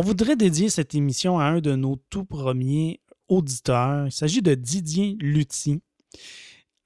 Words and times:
On 0.00 0.02
voudrait 0.02 0.36
dédier 0.36 0.68
cette 0.68 0.94
émission 0.94 1.40
à 1.40 1.46
un 1.46 1.60
de 1.60 1.74
nos 1.74 1.96
tout 2.08 2.24
premiers 2.24 3.00
auditeurs. 3.26 4.06
Il 4.06 4.12
s'agit 4.12 4.42
de 4.42 4.54
Didier 4.54 5.16
Lutti. 5.18 5.80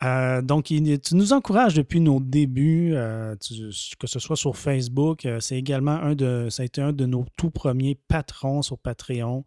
Euh, 0.03 0.41
donc, 0.41 0.65
tu 0.65 1.15
nous 1.15 1.35
encourages 1.35 1.75
depuis 1.75 2.01
nos 2.01 2.21
débuts, 2.21 2.93
euh, 2.95 3.37
que 3.99 4.07
ce 4.07 4.19
soit 4.19 4.37
sur 4.37 4.57
Facebook. 4.57 5.27
Euh, 5.27 5.41
c'est 5.41 5.59
également 5.59 5.91
un 5.91 6.15
de, 6.15 6.49
ça 6.49 6.63
un 6.79 6.95
de 6.95 7.05
nos 7.05 7.27
tout 7.37 7.51
premiers 7.51 7.99
patrons 8.09 8.63
sur 8.63 8.79
Patreon. 8.79 9.45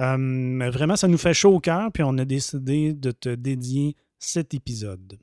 vraiment, 0.00 0.96
ça 0.96 1.06
nous 1.06 1.16
fait 1.16 1.32
chaud 1.32 1.54
au 1.54 1.60
cœur, 1.60 1.92
puis 1.92 2.02
on 2.02 2.18
a 2.18 2.24
décidé 2.24 2.92
de 2.92 3.12
te 3.12 3.32
dédier 3.32 3.94
cet 4.18 4.52
épisode. 4.52 5.16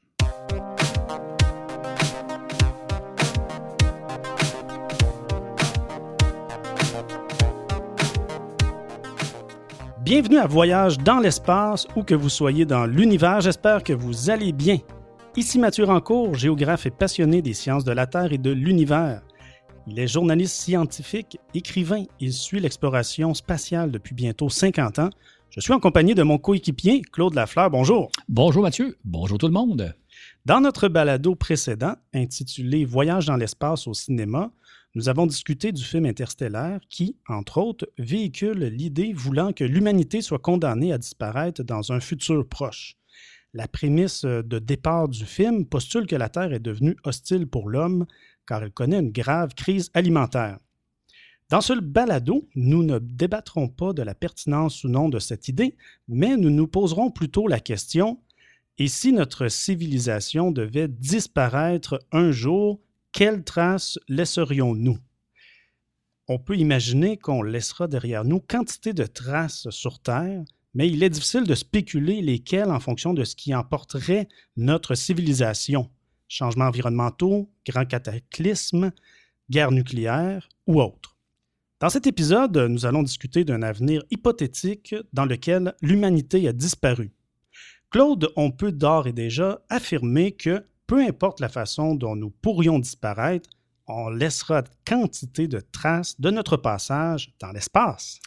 Bienvenue 10.04 10.38
à 10.38 10.48
Voyage 10.48 10.98
dans 10.98 11.22
l'espace 11.22 11.88
ou 11.96 12.04
que 12.04 12.14
vous 12.14 12.28
soyez 12.28 12.66
dans 12.66 12.86
l'univers, 12.86 13.40
j'espère 13.40 13.82
que 13.82 13.94
vous 13.94 14.30
allez 14.30 14.52
bien. 14.52 14.80
Ici 15.38 15.58
Mathieu 15.58 15.86
Rancourt, 15.86 16.36
géographe 16.36 16.86
et 16.86 16.92
passionné 16.92 17.42
des 17.42 17.54
sciences 17.54 17.86
de 17.86 17.94
la 17.94 18.06
Terre 18.06 18.34
et 18.34 18.38
de 18.38 18.52
l'univers. 18.52 19.22
Il 19.88 19.98
est 19.98 20.08
journaliste 20.08 20.58
scientifique, 20.58 21.40
écrivain, 21.54 22.04
il 22.20 22.34
suit 22.34 22.60
l'exploration 22.60 23.34
spatiale 23.34 23.92
depuis 23.92 24.14
bientôt 24.14 24.50
50 24.50 25.00
ans. 25.00 25.10
Je 25.52 25.62
suis 25.62 25.72
en 25.72 25.80
compagnie 25.80 26.16
de 26.16 26.24
mon 26.24 26.38
coéquipier, 26.38 27.02
Claude 27.02 27.34
Lafleur. 27.34 27.70
Bonjour. 27.70 28.12
Bonjour 28.28 28.64
Mathieu. 28.64 28.98
Bonjour 29.06 29.38
tout 29.38 29.48
le 29.48 29.54
monde. 29.54 29.96
Dans 30.46 30.60
notre 30.60 30.90
balado 30.90 31.34
précédent, 31.36 31.94
intitulé 32.14 32.84
Voyage 32.84 33.28
dans 33.28 33.38
l'espace 33.38 33.88
au 33.88 33.94
cinéma, 33.94 34.52
nous 34.96 35.10
avons 35.10 35.26
discuté 35.26 35.72
du 35.72 35.84
film 35.84 36.06
interstellaire 36.06 36.80
qui, 36.88 37.16
entre 37.28 37.58
autres, 37.58 37.90
véhicule 37.98 38.66
l'idée 38.66 39.12
voulant 39.12 39.52
que 39.52 39.64
l'humanité 39.64 40.22
soit 40.22 40.40
condamnée 40.40 40.94
à 40.94 41.00
disparaître 41.00 41.64
dans 41.64 41.92
un 41.92 42.00
futur 42.00 42.48
proche. 42.48 42.96
La 43.56 43.68
prémisse 43.68 44.24
de 44.24 44.60
départ 44.60 45.10
du 45.10 45.26
film 45.26 45.66
postule 45.66 46.06
que 46.06 46.16
la 46.16 46.30
Terre 46.30 46.54
est 46.54 46.60
devenue 46.60 46.96
hostile 47.04 47.48
pour 47.48 47.70
l'homme 47.70 48.06
car 48.48 48.64
elle 48.64 48.72
connaît 48.72 49.00
une 49.00 49.12
grave 49.12 49.56
crise 49.56 49.90
alimentaire. 49.94 50.60
Dans 51.50 51.62
ce 51.62 51.74
balado, 51.74 52.48
nous 52.56 52.84
ne 52.84 53.00
débattrons 53.00 53.70
pas 53.70 53.94
de 53.94 54.02
la 54.02 54.16
pertinence 54.16 54.84
ou 54.84 54.90
non 54.90 55.10
de 55.10 55.20
cette 55.20 55.48
idée, 55.48 55.76
mais 56.08 56.38
nous 56.38 56.50
nous 56.50 56.68
poserons 56.68 57.10
plutôt 57.10 57.48
la 57.48 57.60
question 57.60 58.20
et 58.78 58.88
si 58.88 59.12
notre 59.12 59.48
civilisation 59.48 60.52
devait 60.52 60.88
disparaître 60.88 62.00
un 62.12 62.32
jour 62.32 62.80
quelles 63.14 63.44
traces 63.44 64.00
laisserions-nous? 64.10 64.98
On 66.28 66.40
peut 66.40 66.58
imaginer 66.58 67.18
qu'on 67.18 67.44
laissera 67.44 67.88
derrière 67.88 68.26
nous 68.26 68.40
quantité 68.40 68.92
de 68.92 69.06
traces 69.06 69.70
sur 69.70 70.00
Terre, 70.00 70.44
mais 70.74 70.90
il 70.90 71.04
est 71.04 71.12
difficile 71.12 71.44
de 71.44 71.54
spéculer 71.54 72.22
lesquelles 72.22 72.72
en 72.72 72.80
fonction 72.80 73.14
de 73.14 73.24
ce 73.24 73.36
qui 73.36 73.54
emporterait 73.54 74.28
notre 74.58 74.96
civilisation. 74.96 75.92
Changements 76.28 76.66
environnementaux, 76.66 77.52
grands 77.68 77.86
cataclysmes, 77.86 78.92
guerre 79.50 79.72
nucléaire 79.72 80.50
ou 80.66 80.82
autres. 80.82 81.16
Dans 81.80 81.90
cet 81.90 82.08
épisode, 82.08 82.58
nous 82.58 82.86
allons 82.86 83.04
discuter 83.04 83.44
d'un 83.44 83.62
avenir 83.62 84.04
hypothétique 84.10 84.96
dans 85.12 85.26
lequel 85.26 85.76
l'humanité 85.82 86.48
a 86.48 86.54
disparu. 86.54 87.12
Claude, 87.92 88.32
on 88.36 88.50
peut 88.50 88.72
d'ores 88.72 89.06
et 89.06 89.14
déjà 89.14 89.62
affirmer 89.70 90.32
que 90.32 90.66
peu 90.88 91.02
importe 91.02 91.40
la 91.40 91.50
façon 91.50 91.96
dont 91.96 92.16
nous 92.16 92.30
pourrions 92.30 92.80
disparaître, 92.80 93.50
on 93.88 94.10
laissera 94.10 94.64
quantité 94.86 95.48
de 95.48 95.60
traces 95.60 96.20
de 96.20 96.32
notre 96.32 96.58
passage 96.58 97.34
dans 97.40 97.52
l'espace. 97.52 98.20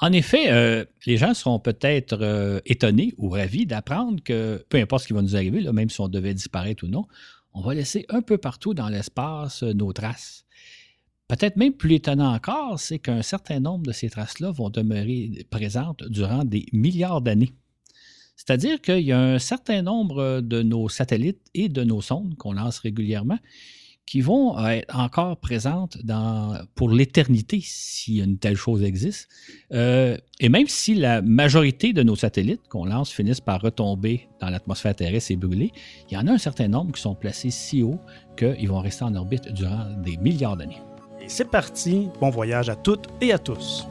En 0.00 0.12
effet, 0.12 0.50
euh, 0.50 0.84
les 1.06 1.16
gens 1.16 1.34
seront 1.34 1.60
peut-être 1.60 2.18
euh, 2.22 2.60
étonnés 2.66 3.14
ou 3.18 3.28
ravis 3.28 3.66
d'apprendre 3.66 4.22
que 4.22 4.64
peu 4.68 4.78
importe 4.78 5.02
ce 5.02 5.06
qui 5.08 5.12
va 5.12 5.22
nous 5.22 5.36
arriver, 5.36 5.70
même 5.72 5.90
si 5.90 6.00
on 6.00 6.08
devait 6.08 6.34
disparaître 6.34 6.84
ou 6.84 6.88
non, 6.88 7.06
on 7.54 7.60
va 7.60 7.74
laisser 7.74 8.06
un 8.08 8.22
peu 8.22 8.38
partout 8.38 8.74
dans 8.74 8.88
l'espace 8.88 9.62
euh, 9.62 9.72
nos 9.72 9.92
traces. 9.92 10.44
Peut-être 11.28 11.56
même 11.56 11.72
plus 11.72 11.94
étonnant 11.94 12.34
encore, 12.34 12.78
c'est 12.78 12.98
qu'un 12.98 13.22
certain 13.22 13.60
nombre 13.60 13.86
de 13.86 13.92
ces 13.92 14.10
traces-là 14.10 14.50
vont 14.50 14.70
demeurer 14.70 15.46
présentes 15.50 16.02
durant 16.04 16.44
des 16.44 16.66
milliards 16.72 17.22
d'années. 17.22 17.54
C'est-à-dire 18.36 18.80
qu'il 18.80 19.00
y 19.00 19.12
a 19.12 19.20
un 19.20 19.38
certain 19.38 19.82
nombre 19.82 20.40
de 20.40 20.62
nos 20.62 20.88
satellites 20.88 21.42
et 21.54 21.68
de 21.68 21.84
nos 21.84 22.00
sondes 22.00 22.36
qu'on 22.36 22.52
lance 22.52 22.78
régulièrement 22.78 23.38
qui 24.06 24.20
vont 24.20 24.58
être 24.66 24.94
encore 24.98 25.36
présentes 25.38 25.96
pour 26.74 26.90
l'éternité, 26.90 27.60
si 27.62 28.18
une 28.18 28.36
telle 28.36 28.56
chose 28.56 28.82
existe. 28.82 29.28
Euh, 29.72 30.16
et 30.40 30.48
même 30.48 30.66
si 30.66 30.94
la 30.94 31.22
majorité 31.22 31.92
de 31.92 32.02
nos 32.02 32.16
satellites 32.16 32.60
qu'on 32.68 32.84
lance 32.84 33.10
finissent 33.10 33.40
par 33.40 33.60
retomber 33.62 34.28
dans 34.40 34.50
l'atmosphère 34.50 34.94
terrestre 34.94 35.30
et 35.30 35.36
brûler, 35.36 35.72
il 36.10 36.14
y 36.14 36.16
en 36.16 36.26
a 36.26 36.32
un 36.32 36.38
certain 36.38 36.68
nombre 36.68 36.92
qui 36.92 37.00
sont 37.00 37.14
placés 37.14 37.50
si 37.50 37.82
haut 37.82 38.00
qu'ils 38.36 38.68
vont 38.68 38.80
rester 38.80 39.04
en 39.04 39.14
orbite 39.14 39.52
durant 39.52 39.86
des 40.04 40.16
milliards 40.16 40.56
d'années. 40.56 40.82
Et 41.20 41.28
c'est 41.28 41.48
parti, 41.48 42.08
bon 42.20 42.30
voyage 42.30 42.68
à 42.68 42.76
toutes 42.76 43.06
et 43.20 43.32
à 43.32 43.38
tous. 43.38 43.86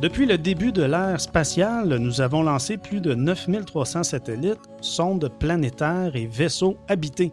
Depuis 0.00 0.24
le 0.24 0.38
début 0.38 0.72
de 0.72 0.82
l'ère 0.82 1.20
spatiale, 1.20 1.96
nous 1.98 2.22
avons 2.22 2.42
lancé 2.42 2.78
plus 2.78 3.02
de 3.02 3.12
9300 3.12 4.02
satellites, 4.02 4.58
sondes 4.80 5.30
planétaires 5.38 6.16
et 6.16 6.26
vaisseaux 6.26 6.78
habités. 6.88 7.32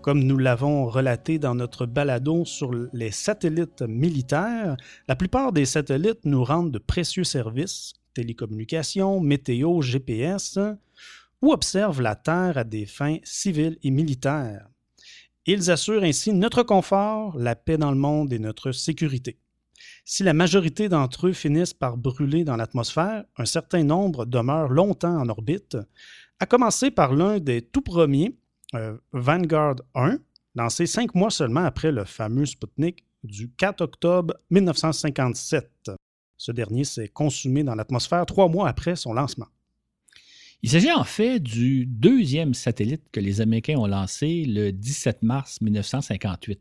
Comme 0.00 0.24
nous 0.24 0.38
l'avons 0.38 0.86
relaté 0.86 1.38
dans 1.38 1.54
notre 1.54 1.84
balado 1.84 2.46
sur 2.46 2.70
les 2.94 3.10
satellites 3.10 3.82
militaires, 3.82 4.78
la 5.08 5.14
plupart 5.14 5.52
des 5.52 5.66
satellites 5.66 6.24
nous 6.24 6.42
rendent 6.42 6.72
de 6.72 6.78
précieux 6.78 7.24
services, 7.24 7.92
télécommunications, 8.14 9.20
météo, 9.20 9.82
GPS, 9.82 10.58
ou 11.42 11.52
observent 11.52 12.00
la 12.00 12.16
Terre 12.16 12.56
à 12.56 12.64
des 12.64 12.86
fins 12.86 13.18
civiles 13.24 13.76
et 13.82 13.90
militaires. 13.90 14.66
Ils 15.44 15.70
assurent 15.70 16.04
ainsi 16.04 16.32
notre 16.32 16.62
confort, 16.62 17.36
la 17.36 17.56
paix 17.56 17.76
dans 17.76 17.90
le 17.90 17.98
monde 17.98 18.32
et 18.32 18.38
notre 18.38 18.72
sécurité. 18.72 19.36
Si 20.04 20.22
la 20.22 20.32
majorité 20.32 20.88
d'entre 20.88 21.28
eux 21.28 21.32
finissent 21.32 21.74
par 21.74 21.96
brûler 21.96 22.44
dans 22.44 22.56
l'atmosphère, 22.56 23.24
un 23.36 23.44
certain 23.44 23.84
nombre 23.84 24.24
demeurent 24.24 24.68
longtemps 24.68 25.20
en 25.20 25.28
orbite, 25.28 25.76
à 26.38 26.46
commencer 26.46 26.90
par 26.90 27.12
l'un 27.12 27.38
des 27.38 27.62
tout 27.62 27.82
premiers, 27.82 28.34
euh, 28.74 28.96
Vanguard 29.12 29.76
1, 29.94 30.18
lancé 30.54 30.86
cinq 30.86 31.14
mois 31.14 31.30
seulement 31.30 31.64
après 31.64 31.92
le 31.92 32.04
fameux 32.04 32.46
Sputnik 32.46 33.04
du 33.22 33.50
4 33.50 33.82
octobre 33.82 34.34
1957. 34.50 35.90
Ce 36.36 36.52
dernier 36.52 36.84
s'est 36.84 37.08
consumé 37.08 37.62
dans 37.62 37.74
l'atmosphère 37.74 38.24
trois 38.24 38.48
mois 38.48 38.68
après 38.68 38.96
son 38.96 39.12
lancement. 39.12 39.48
Il 40.62 40.70
s'agit 40.70 40.92
en 40.92 41.04
fait 41.04 41.40
du 41.40 41.86
deuxième 41.86 42.54
satellite 42.54 43.04
que 43.12 43.20
les 43.20 43.40
Américains 43.40 43.78
ont 43.78 43.86
lancé 43.86 44.44
le 44.46 44.72
17 44.72 45.22
mars 45.22 45.60
1958. 45.60 46.60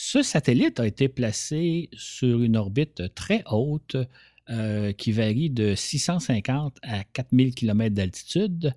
Ce 0.00 0.22
satellite 0.22 0.78
a 0.78 0.86
été 0.86 1.08
placé 1.08 1.90
sur 1.92 2.40
une 2.40 2.56
orbite 2.56 3.12
très 3.16 3.42
haute 3.50 3.96
euh, 4.48 4.92
qui 4.92 5.10
varie 5.10 5.50
de 5.50 5.74
650 5.74 6.78
à 6.84 7.02
4000 7.02 7.52
km 7.52 7.96
d'altitude, 7.96 8.76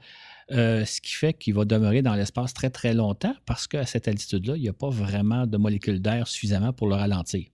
euh, 0.49 0.83
ce 0.83 0.99
qui 0.99 1.13
fait 1.13 1.33
qu'il 1.33 1.53
va 1.53 1.63
demeurer 1.63 2.01
dans 2.01 2.15
l'espace 2.15 2.55
très 2.55 2.71
très 2.71 2.95
longtemps 2.95 3.35
parce 3.45 3.67
qu'à 3.67 3.85
cette 3.85 4.07
altitude-là, 4.07 4.55
il 4.55 4.63
n'y 4.63 4.67
a 4.67 4.73
pas 4.73 4.89
vraiment 4.89 5.45
de 5.45 5.57
molécules 5.57 6.01
d'air 6.01 6.27
suffisamment 6.27 6.73
pour 6.73 6.87
le 6.87 6.95
ralentir. 6.95 7.45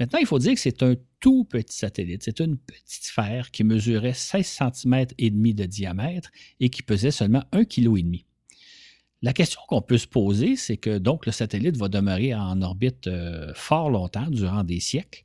Maintenant, 0.00 0.18
il 0.18 0.26
faut 0.26 0.38
dire 0.38 0.54
que 0.54 0.60
c'est 0.60 0.82
un 0.82 0.94
tout 1.20 1.44
petit 1.44 1.76
satellite. 1.76 2.22
C'est 2.22 2.40
une 2.40 2.56
petite 2.56 3.04
sphère 3.04 3.50
qui 3.50 3.64
mesurait 3.64 4.14
16 4.14 4.46
cm 4.72 5.08
et 5.18 5.28
demi 5.28 5.52
de 5.52 5.66
diamètre 5.66 6.30
et 6.58 6.70
qui 6.70 6.82
pesait 6.82 7.10
seulement 7.10 7.44
1,5 7.52 7.66
kg. 7.66 8.24
La 9.24 9.32
question 9.32 9.58
qu'on 9.68 9.80
peut 9.80 9.96
se 9.96 10.06
poser, 10.06 10.54
c'est 10.54 10.76
que 10.76 10.98
donc 10.98 11.24
le 11.24 11.32
satellite 11.32 11.78
va 11.78 11.88
demeurer 11.88 12.34
en 12.34 12.60
orbite 12.60 13.06
euh, 13.06 13.54
fort 13.54 13.88
longtemps, 13.88 14.26
durant 14.28 14.64
des 14.64 14.80
siècles, 14.80 15.22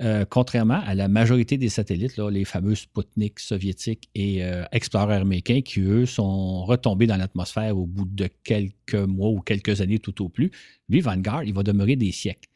euh, 0.00 0.24
contrairement 0.28 0.80
à 0.84 0.96
la 0.96 1.06
majorité 1.06 1.56
des 1.56 1.68
satellites, 1.68 2.18
les 2.18 2.44
fameux 2.44 2.74
Sputnik 2.74 3.38
soviétiques 3.38 4.08
et 4.16 4.42
euh, 4.42 4.64
Explorer 4.72 5.14
américains, 5.14 5.60
qui 5.60 5.78
eux 5.78 6.06
sont 6.06 6.64
retombés 6.64 7.06
dans 7.06 7.16
l'atmosphère 7.16 7.78
au 7.78 7.86
bout 7.86 8.04
de 8.04 8.28
quelques 8.42 8.94
mois 8.94 9.28
ou 9.28 9.38
quelques 9.38 9.80
années 9.80 10.00
tout 10.00 10.24
au 10.24 10.28
plus. 10.28 10.50
Lui, 10.88 11.00
Vanguard, 11.00 11.44
il 11.44 11.54
va 11.54 11.62
demeurer 11.62 11.94
des 11.94 12.10
siècles. 12.10 12.48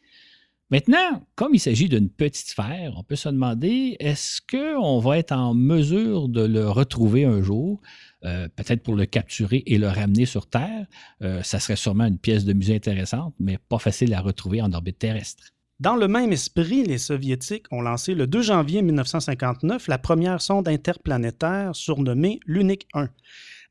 Maintenant, 0.73 1.25
comme 1.35 1.55
il 1.55 1.59
s'agit 1.59 1.89
d'une 1.89 2.09
petite 2.09 2.49
sphère, 2.49 2.95
on 2.97 3.03
peut 3.03 3.17
se 3.17 3.29
demander 3.29 3.97
est-ce 3.99 4.41
qu'on 4.41 4.99
va 4.99 5.19
être 5.19 5.33
en 5.33 5.53
mesure 5.53 6.29
de 6.29 6.43
le 6.43 6.69
retrouver 6.69 7.25
un 7.25 7.43
jour? 7.43 7.81
Euh, 8.25 8.49
peut-être 8.55 8.83
pour 8.83 8.95
le 8.95 9.07
capturer 9.07 9.63
et 9.67 9.79
le 9.79 9.89
ramener 9.89 10.27
sur 10.27 10.47
Terre. 10.47 10.87
Euh, 11.23 11.43
ça 11.43 11.59
serait 11.59 11.77
sûrement 11.77 12.07
une 12.07 12.19
pièce 12.19 12.45
de 12.45 12.53
musée 12.53 12.75
intéressante, 12.75 13.35
mais 13.41 13.59
pas 13.69 13.79
facile 13.79 14.13
à 14.15 14.21
retrouver 14.21 14.61
en 14.61 14.73
orbite 14.73 14.99
terrestre. 14.99 15.53
Dans 15.81 15.97
le 15.97 16.09
même 16.09 16.31
esprit, 16.31 16.85
les 16.85 16.99
Soviétiques 16.99 17.65
ont 17.71 17.81
lancé 17.81 18.15
le 18.15 18.27
2 18.27 18.43
janvier 18.43 18.83
1959 18.83 19.89
la 19.89 19.97
première 19.97 20.43
sonde 20.43 20.69
interplanétaire 20.69 21.75
surnommée 21.75 22.41
l'UNIC 22.45 22.87
1. 22.93 23.09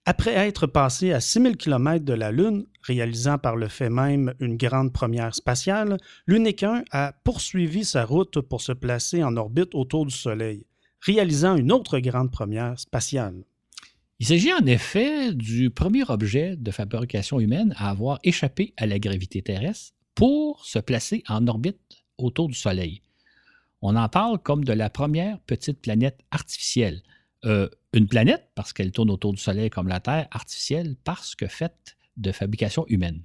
Après 0.05 0.33
être 0.33 0.65
passé 0.65 1.13
à 1.13 1.19
6000 1.19 1.55
km 1.55 2.03
de 2.03 2.13
la 2.13 2.31
Lune, 2.31 2.65
réalisant 2.81 3.37
par 3.37 3.55
le 3.55 3.67
fait 3.67 3.91
même 3.91 4.33
une 4.39 4.57
grande 4.57 4.91
première 4.91 5.35
spatiale, 5.35 5.97
l'UNIC 6.25 6.63
1 6.63 6.83
a 6.91 7.13
poursuivi 7.23 7.85
sa 7.85 8.05
route 8.05 8.41
pour 8.41 8.61
se 8.61 8.71
placer 8.71 9.23
en 9.23 9.37
orbite 9.37 9.75
autour 9.75 10.07
du 10.07 10.15
Soleil, 10.15 10.65
réalisant 11.01 11.57
une 11.57 11.71
autre 11.71 11.99
grande 11.99 12.31
première 12.31 12.79
spatiale. 12.79 13.43
Il 14.19 14.27
s'agit 14.27 14.51
en 14.51 14.65
effet 14.65 15.33
du 15.33 15.69
premier 15.69 16.03
objet 16.09 16.57
de 16.57 16.71
fabrication 16.71 17.39
humaine 17.39 17.73
à 17.77 17.89
avoir 17.89 18.19
échappé 18.23 18.73
à 18.75 18.85
la 18.85 18.99
gravité 18.99 19.41
terrestre 19.41 19.93
pour 20.13 20.65
se 20.65 20.77
placer 20.77 21.23
en 21.29 21.47
orbite 21.47 22.03
autour 22.17 22.49
du 22.49 22.53
Soleil. 22.53 23.01
On 23.81 23.95
en 23.95 24.09
parle 24.09 24.37
comme 24.39 24.65
de 24.65 24.73
la 24.73 24.89
première 24.89 25.39
petite 25.39 25.79
planète 25.79 26.19
artificielle. 26.31 27.01
Euh, 27.45 27.69
une 27.93 28.09
planète, 28.09 28.49
parce 28.55 28.73
qu'elle 28.73 28.91
tourne 28.91 29.09
autour 29.09 29.31
du 29.31 29.41
Soleil 29.41 29.69
comme 29.69 29.87
la 29.87 30.01
Terre, 30.01 30.27
artificielle, 30.31 30.97
parce 31.05 31.33
que 31.33 31.47
faite 31.47 31.95
de 32.17 32.33
fabrication 32.33 32.85
humaine. 32.89 33.23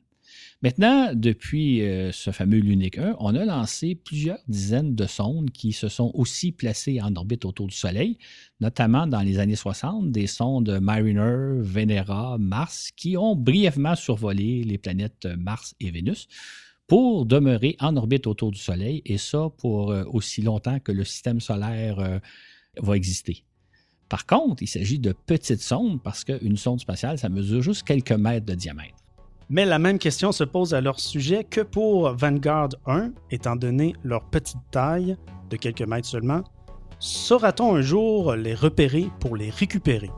Maintenant, 0.64 1.10
depuis 1.12 1.82
euh, 1.82 2.10
ce 2.10 2.30
fameux 2.30 2.56
Lunique 2.56 2.96
1, 2.96 3.16
on 3.18 3.34
a 3.34 3.44
lancé 3.44 3.94
plusieurs 3.94 4.38
dizaines 4.48 4.94
de 4.94 5.04
sondes 5.04 5.50
qui 5.50 5.74
se 5.74 5.90
sont 5.90 6.10
aussi 6.14 6.52
placées 6.52 7.02
en 7.02 7.14
orbite 7.16 7.44
autour 7.44 7.66
du 7.66 7.76
Soleil, 7.76 8.16
notamment 8.60 9.06
dans 9.06 9.20
les 9.20 9.38
années 9.38 9.56
60, 9.56 10.10
des 10.10 10.26
sondes 10.26 10.80
Mariner, 10.80 11.60
Venera, 11.60 12.38
Mars, 12.38 12.92
qui 12.96 13.18
ont 13.18 13.36
brièvement 13.36 13.94
survolé 13.94 14.64
les 14.64 14.78
planètes 14.78 15.28
Mars 15.36 15.74
et 15.80 15.90
Vénus 15.90 16.28
pour 16.86 17.26
demeurer 17.26 17.76
en 17.78 17.94
orbite 17.98 18.26
autour 18.26 18.50
du 18.50 18.58
Soleil, 18.58 19.02
et 19.04 19.18
ça 19.18 19.50
pour 19.58 19.90
euh, 19.90 20.04
aussi 20.06 20.40
longtemps 20.40 20.80
que 20.80 20.92
le 20.92 21.04
système 21.04 21.42
solaire 21.42 21.98
euh, 21.98 22.18
va 22.78 22.96
exister. 22.96 23.44
Par 24.08 24.24
contre, 24.24 24.62
il 24.62 24.68
s'agit 24.68 24.98
de 24.98 25.12
petites 25.12 25.60
sondes 25.60 26.02
parce 26.02 26.24
qu'une 26.24 26.56
sonde 26.56 26.80
spatiale, 26.80 27.18
ça 27.18 27.28
mesure 27.28 27.60
juste 27.60 27.82
quelques 27.82 28.12
mètres 28.12 28.46
de 28.46 28.54
diamètre. 28.54 29.03
Mais 29.50 29.64
la 29.64 29.78
même 29.78 29.98
question 29.98 30.32
se 30.32 30.44
pose 30.44 30.74
à 30.74 30.80
leur 30.80 30.98
sujet 30.98 31.44
que 31.44 31.60
pour 31.60 32.12
Vanguard 32.14 32.70
1, 32.86 33.10
étant 33.30 33.56
donné 33.56 33.94
leur 34.02 34.24
petite 34.24 34.58
taille 34.70 35.16
de 35.50 35.56
quelques 35.56 35.82
mètres 35.82 36.08
seulement. 36.08 36.42
Saura-t-on 36.98 37.74
un 37.74 37.82
jour 37.82 38.34
les 38.34 38.54
repérer 38.54 39.08
pour 39.20 39.36
les 39.36 39.50
récupérer? 39.50 40.10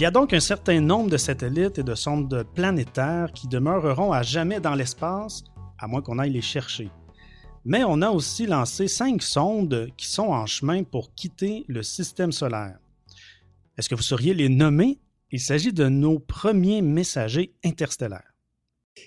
Il 0.00 0.04
y 0.04 0.06
a 0.06 0.10
donc 0.10 0.32
un 0.32 0.40
certain 0.40 0.80
nombre 0.80 1.10
de 1.10 1.18
satellites 1.18 1.78
et 1.78 1.82
de 1.82 1.94
sondes 1.94 2.46
planétaires 2.54 3.30
qui 3.34 3.48
demeureront 3.48 4.12
à 4.12 4.22
jamais 4.22 4.58
dans 4.58 4.74
l'espace, 4.74 5.44
à 5.78 5.86
moins 5.88 6.00
qu'on 6.00 6.18
aille 6.18 6.32
les 6.32 6.40
chercher. 6.40 6.88
Mais 7.66 7.84
on 7.84 8.00
a 8.00 8.08
aussi 8.08 8.46
lancé 8.46 8.88
cinq 8.88 9.22
sondes 9.22 9.88
qui 9.98 10.06
sont 10.06 10.28
en 10.28 10.46
chemin 10.46 10.84
pour 10.84 11.14
quitter 11.14 11.66
le 11.68 11.82
système 11.82 12.32
solaire. 12.32 12.78
Est-ce 13.76 13.90
que 13.90 13.94
vous 13.94 14.00
sauriez 14.00 14.32
les 14.32 14.48
nommer? 14.48 14.98
Il 15.32 15.40
s'agit 15.40 15.74
de 15.74 15.86
nos 15.90 16.18
premiers 16.18 16.80
messagers 16.80 17.52
interstellaires. 17.62 18.29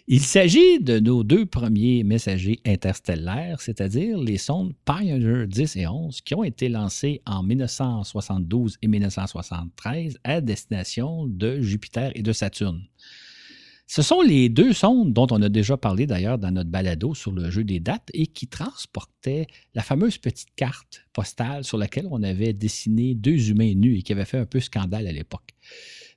Il 0.08 0.22
s'agit 0.22 0.80
de 0.80 1.00
nos 1.00 1.24
deux 1.24 1.46
premiers 1.46 2.04
messagers 2.04 2.60
interstellaires, 2.66 3.62
c'est-à-dire 3.62 4.18
les 4.18 4.38
sondes 4.38 4.74
Pioneer 4.86 5.48
10 5.48 5.76
et 5.78 5.88
11 5.88 6.22
qui 6.22 6.36
ont 6.36 6.44
été 6.44 6.70
lancées 6.70 7.22
en 7.26 7.44
1972 7.44 8.78
et 8.82 8.88
1973 8.88 10.18
à 10.24 10.42
destination 10.42 11.26
de 11.28 11.62
Jupiter 11.62 12.12
et 12.16 12.22
de 12.22 12.34
Saturne. 12.34 12.84
Ce 13.88 14.02
sont 14.02 14.22
les 14.22 14.50
deux 14.50 14.74
sondes 14.74 15.14
dont 15.14 15.28
on 15.30 15.42
a 15.42 15.50
déjà 15.50 15.78
parlé 15.78 16.08
d'ailleurs 16.08 16.40
dans 16.40 16.52
notre 16.52 16.70
balado 16.70 17.14
sur 17.14 17.32
le 17.32 17.52
jeu 17.52 17.64
des 17.64 17.80
dates 17.80 18.10
et 18.14 18.28
qui 18.28 18.48
transportaient 18.48 19.48
la 19.76 19.84
fameuse 19.84 20.18
petite 20.18 20.56
carte 20.56 21.06
postale 21.14 21.64
sur 21.64 21.78
laquelle 21.78 22.08
on 22.10 22.24
avait 22.24 22.54
dessiné 22.54 23.14
deux 23.14 23.52
humains 23.52 23.76
nus 23.76 24.00
et 24.00 24.02
qui 24.02 24.14
avait 24.14 24.26
fait 24.26 24.40
un 24.40 24.46
peu 24.46 24.60
scandale 24.60 25.06
à 25.06 25.12
l'époque. 25.12 25.50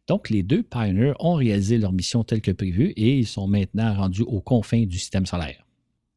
Donc, 0.06 0.30
les 0.30 0.42
deux 0.42 0.62
Pioneers 0.62 1.14
ont 1.18 1.34
réalisé 1.34 1.78
leur 1.78 1.92
mission 1.92 2.22
telle 2.22 2.40
que 2.40 2.52
prévue 2.52 2.90
et 2.90 3.18
ils 3.18 3.26
sont 3.26 3.48
maintenant 3.48 3.92
rendus 3.94 4.22
aux 4.22 4.40
confins 4.40 4.84
du 4.84 4.98
système 4.98 5.26
solaire. 5.26 5.66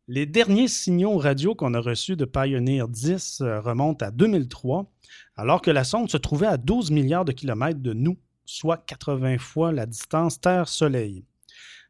Les 0.08 0.26
derniers 0.26 0.68
signaux 0.68 1.18
radio 1.18 1.54
qu'on 1.54 1.74
a 1.74 1.80
reçus 1.80 2.16
de 2.16 2.26
Pioneer 2.26 2.88
10 2.88 3.42
euh, 3.42 3.62
remontent 3.62 4.06
à 4.06 4.12
2003, 4.12 4.92
alors 5.36 5.62
que 5.62 5.72
la 5.72 5.84
sonde 5.84 6.10
se 6.10 6.18
trouvait 6.18 6.48
à 6.48 6.58
12 6.58 6.92
milliards 6.92 7.26
de 7.26 7.32
kilomètres 7.32 7.80
de 7.80 7.94
nous, 7.94 8.18
soit 8.46 8.78
80 8.78 9.38
fois 9.38 9.72
la 9.72 9.86
distance 9.86 10.42
Terre-Soleil. 10.42 11.26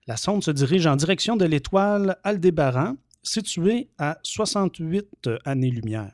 La 0.07 0.17
sonde 0.17 0.43
se 0.43 0.51
dirige 0.51 0.85
en 0.85 0.95
direction 0.95 1.37
de 1.37 1.45
l'étoile 1.45 2.17
Aldébaran, 2.23 2.95
située 3.23 3.89
à 3.97 4.17
68 4.23 5.29
années-lumière. 5.45 6.11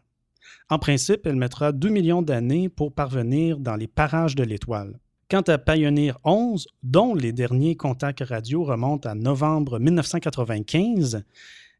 En 0.69 0.79
principe, 0.79 1.25
elle 1.25 1.35
mettra 1.35 1.71
2 1.71 1.89
millions 1.89 2.21
d'années 2.21 2.69
pour 2.69 2.93
parvenir 2.93 3.59
dans 3.59 3.75
les 3.75 3.87
parages 3.87 4.35
de 4.35 4.43
l'étoile. 4.43 4.99
Quant 5.27 5.41
à 5.41 5.57
Pioneer 5.57 6.13
11, 6.23 6.67
dont 6.83 7.15
les 7.15 7.31
derniers 7.31 7.75
contacts 7.75 8.23
radio 8.23 8.63
remontent 8.63 9.09
à 9.09 9.15
novembre 9.15 9.79
1995, 9.79 11.23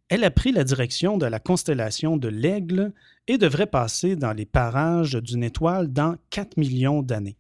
elle 0.09 0.23
a 0.23 0.31
pris 0.31 0.51
la 0.51 0.63
direction 0.63 1.19
de 1.19 1.27
la 1.27 1.39
constellation 1.39 2.17
de 2.17 2.27
l'Aigle 2.27 2.91
et 3.27 3.37
devrait 3.37 3.67
passer 3.67 4.15
dans 4.15 4.33
les 4.33 4.47
parages 4.47 5.13
d'une 5.13 5.43
étoile 5.43 5.93
dans 5.93 6.15
4 6.31 6.57
millions 6.57 7.03
d'années. 7.03 7.37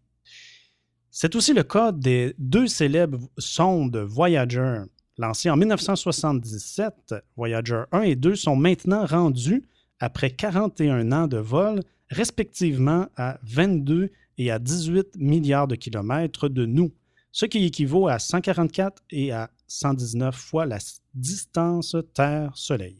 C'est 1.09 1.35
aussi 1.35 1.53
le 1.53 1.63
cas 1.63 1.91
des 1.91 2.35
deux 2.37 2.67
célèbres 2.67 3.27
sondes 3.39 3.97
Voyager. 3.97 4.83
Lancées 5.17 5.49
en 5.49 5.57
1977, 5.57 7.15
Voyager 7.35 7.81
1 7.91 8.01
et 8.01 8.15
2 8.15 8.35
sont 8.35 8.55
maintenant 8.55 9.07
rendues, 9.07 9.63
après 9.99 10.29
41 10.29 11.11
ans 11.13 11.27
de 11.27 11.37
vol, 11.37 11.81
respectivement 12.09 13.07
à 13.15 13.39
22 13.41 14.11
et 14.37 14.51
à 14.51 14.59
18 14.59 15.17
milliards 15.17 15.67
de 15.67 15.75
kilomètres 15.75 16.49
de 16.49 16.65
nous, 16.65 16.91
ce 17.31 17.45
qui 17.45 17.65
équivaut 17.65 18.07
à 18.07 18.19
144 18.19 19.03
et 19.11 19.31
à 19.31 19.49
119 19.67 20.35
fois 20.35 20.65
la 20.65 20.79
distance 21.13 21.95
Terre-Soleil. 22.13 22.97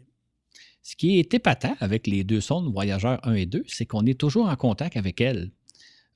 Ce 0.82 0.96
qui 0.96 1.20
est 1.20 1.34
épatant 1.34 1.76
avec 1.80 2.06
les 2.06 2.24
deux 2.24 2.42
sondes 2.42 2.72
Voyageurs 2.72 3.20
1 3.28 3.34
et 3.34 3.46
2, 3.46 3.64
c'est 3.68 3.86
qu'on 3.86 4.06
est 4.06 4.20
toujours 4.20 4.48
en 4.48 4.56
contact 4.56 4.98
avec 4.98 5.20
elles. 5.20 5.52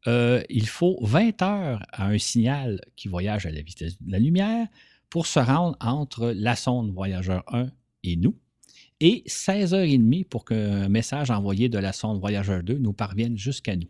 Euh, 0.08 0.44
il 0.50 0.68
faut 0.68 0.98
20 1.02 1.42
heures 1.42 1.84
à 1.92 2.08
un 2.08 2.18
signal 2.18 2.80
qui 2.96 3.08
voyage 3.08 3.46
à 3.46 3.52
la 3.52 3.62
vitesse 3.62 4.02
de 4.02 4.12
la 4.12 4.20
lumière 4.20 4.68
pour 5.10 5.26
se 5.28 5.40
rendre 5.40 5.76
entre 5.80 6.32
la 6.36 6.56
sonde 6.56 6.94
Voyageur 6.94 7.44
1 7.52 7.72
et 8.04 8.16
nous, 8.16 8.38
et 9.00 9.24
16 9.26 9.74
heures 9.74 9.82
et 9.82 9.98
demie 9.98 10.24
pour 10.24 10.46
qu'un 10.46 10.88
message 10.88 11.32
envoyé 11.32 11.68
de 11.68 11.80
la 11.80 11.92
sonde 11.92 12.20
Voyageur 12.20 12.64
2 12.64 12.78
nous 12.78 12.94
parvienne 12.94 13.38
jusqu'à 13.38 13.76
nous. 13.76 13.90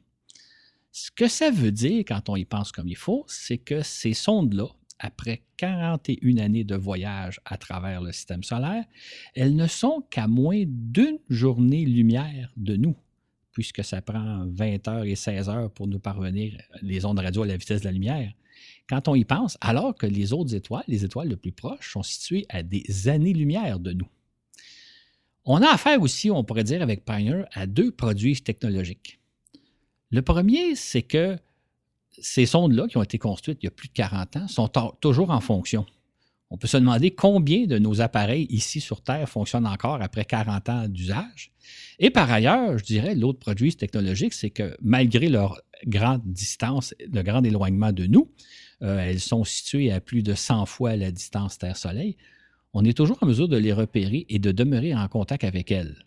Ce 1.02 1.12
que 1.12 1.30
ça 1.30 1.50
veut 1.50 1.72
dire 1.72 2.04
quand 2.06 2.28
on 2.28 2.36
y 2.36 2.44
pense 2.44 2.74
comme 2.74 2.90
il 2.90 2.98
faut, 2.98 3.24
c'est 3.26 3.58
que 3.58 3.82
ces 3.84 4.14
sondes-là, 4.14 4.66
après 5.00 5.44
41 5.56 6.40
années 6.40 6.66
de 6.66 6.76
voyage 6.76 7.40
à 7.46 7.58
travers 7.58 8.02
le 8.02 8.12
système 8.12 8.44
solaire, 8.44 8.84
elles 9.34 9.56
ne 9.56 9.66
sont 9.68 10.04
qu'à 10.10 10.28
moins 10.28 10.62
d'une 10.68 11.20
journée-lumière 11.30 12.52
de 12.58 12.76
nous, 12.76 12.98
puisque 13.54 13.82
ça 13.82 14.02
prend 14.02 14.46
20 14.48 14.88
heures 14.90 15.06
et 15.06 15.16
16 15.16 15.48
heures 15.48 15.72
pour 15.72 15.88
nous 15.88 16.00
parvenir 16.00 16.58
les 16.82 17.06
ondes 17.06 17.20
radio 17.20 17.44
à 17.44 17.48
la 17.48 17.56
vitesse 17.56 17.80
de 17.80 17.86
la 17.86 17.94
lumière. 17.94 18.34
Quand 18.90 19.08
on 19.08 19.16
y 19.16 19.24
pense, 19.24 19.58
alors 19.62 19.96
que 19.96 20.06
les 20.06 20.34
autres 20.34 20.54
étoiles, 20.54 20.84
les 20.90 21.06
étoiles 21.06 21.30
les 21.30 21.38
plus 21.38 21.54
proches, 21.54 21.94
sont 21.94 22.04
situées 22.04 22.46
à 22.50 22.62
des 22.62 23.08
années-lumière 23.08 23.80
de 23.80 23.94
nous. 23.94 24.10
On 25.46 25.62
a 25.62 25.70
affaire 25.70 26.02
aussi, 26.02 26.30
on 26.30 26.44
pourrait 26.44 26.66
dire 26.66 26.82
avec 26.82 27.06
Pioneer, 27.06 27.46
à 27.54 27.68
deux 27.68 27.90
produits 27.90 28.42
technologiques. 28.42 29.19
Le 30.12 30.22
premier, 30.22 30.76
c'est 30.76 31.04
que 31.04 31.38
ces 32.18 32.46
sondes-là 32.46 32.88
qui 32.88 32.98
ont 32.98 33.04
été 33.04 33.18
construites 33.18 33.60
il 33.62 33.66
y 33.66 33.68
a 33.68 33.72
plus 33.72 33.88
de 33.88 33.94
40 33.94 34.36
ans 34.38 34.48
sont 34.48 34.68
toujours 35.00 35.30
en 35.30 35.40
fonction. 35.40 35.86
On 36.52 36.58
peut 36.58 36.68
se 36.68 36.78
demander 36.78 37.12
combien 37.12 37.68
de 37.68 37.78
nos 37.78 38.02
appareils 38.02 38.48
ici 38.50 38.82
sur 38.82 39.02
Terre 39.02 39.30
fonctionnent 39.30 39.68
encore 39.68 40.02
après 40.02 40.26
40 40.26 40.70
ans 40.70 40.88
d'usage. 40.88 41.52
Et 42.00 42.10
par 42.10 42.32
ailleurs, 42.32 42.78
je 42.80 42.84
dirais, 42.84 43.14
l'autre 43.14 43.38
produit 43.38 43.76
technologique, 43.76 44.34
c'est 44.34 44.50
que 44.50 44.76
malgré 44.82 45.30
leur 45.30 45.62
grande 45.86 46.24
distance, 46.26 46.96
le 47.00 47.22
grand 47.22 47.44
éloignement 47.44 47.92
de 47.92 48.08
nous, 48.08 48.32
euh, 48.82 48.98
elles 48.98 49.20
sont 49.20 49.44
situées 49.44 49.92
à 49.92 50.02
plus 50.02 50.24
de 50.24 50.34
100 50.34 50.66
fois 50.66 50.96
la 50.96 51.12
distance 51.12 51.60
Terre-Soleil, 51.60 52.18
on 52.74 52.84
est 52.84 52.98
toujours 52.98 53.18
en 53.22 53.28
mesure 53.28 53.48
de 53.48 53.58
les 53.58 53.74
repérer 53.74 54.26
et 54.30 54.40
de 54.40 54.52
demeurer 54.52 54.96
en 54.96 55.08
contact 55.08 55.44
avec 55.44 55.72
elles. 55.72 56.06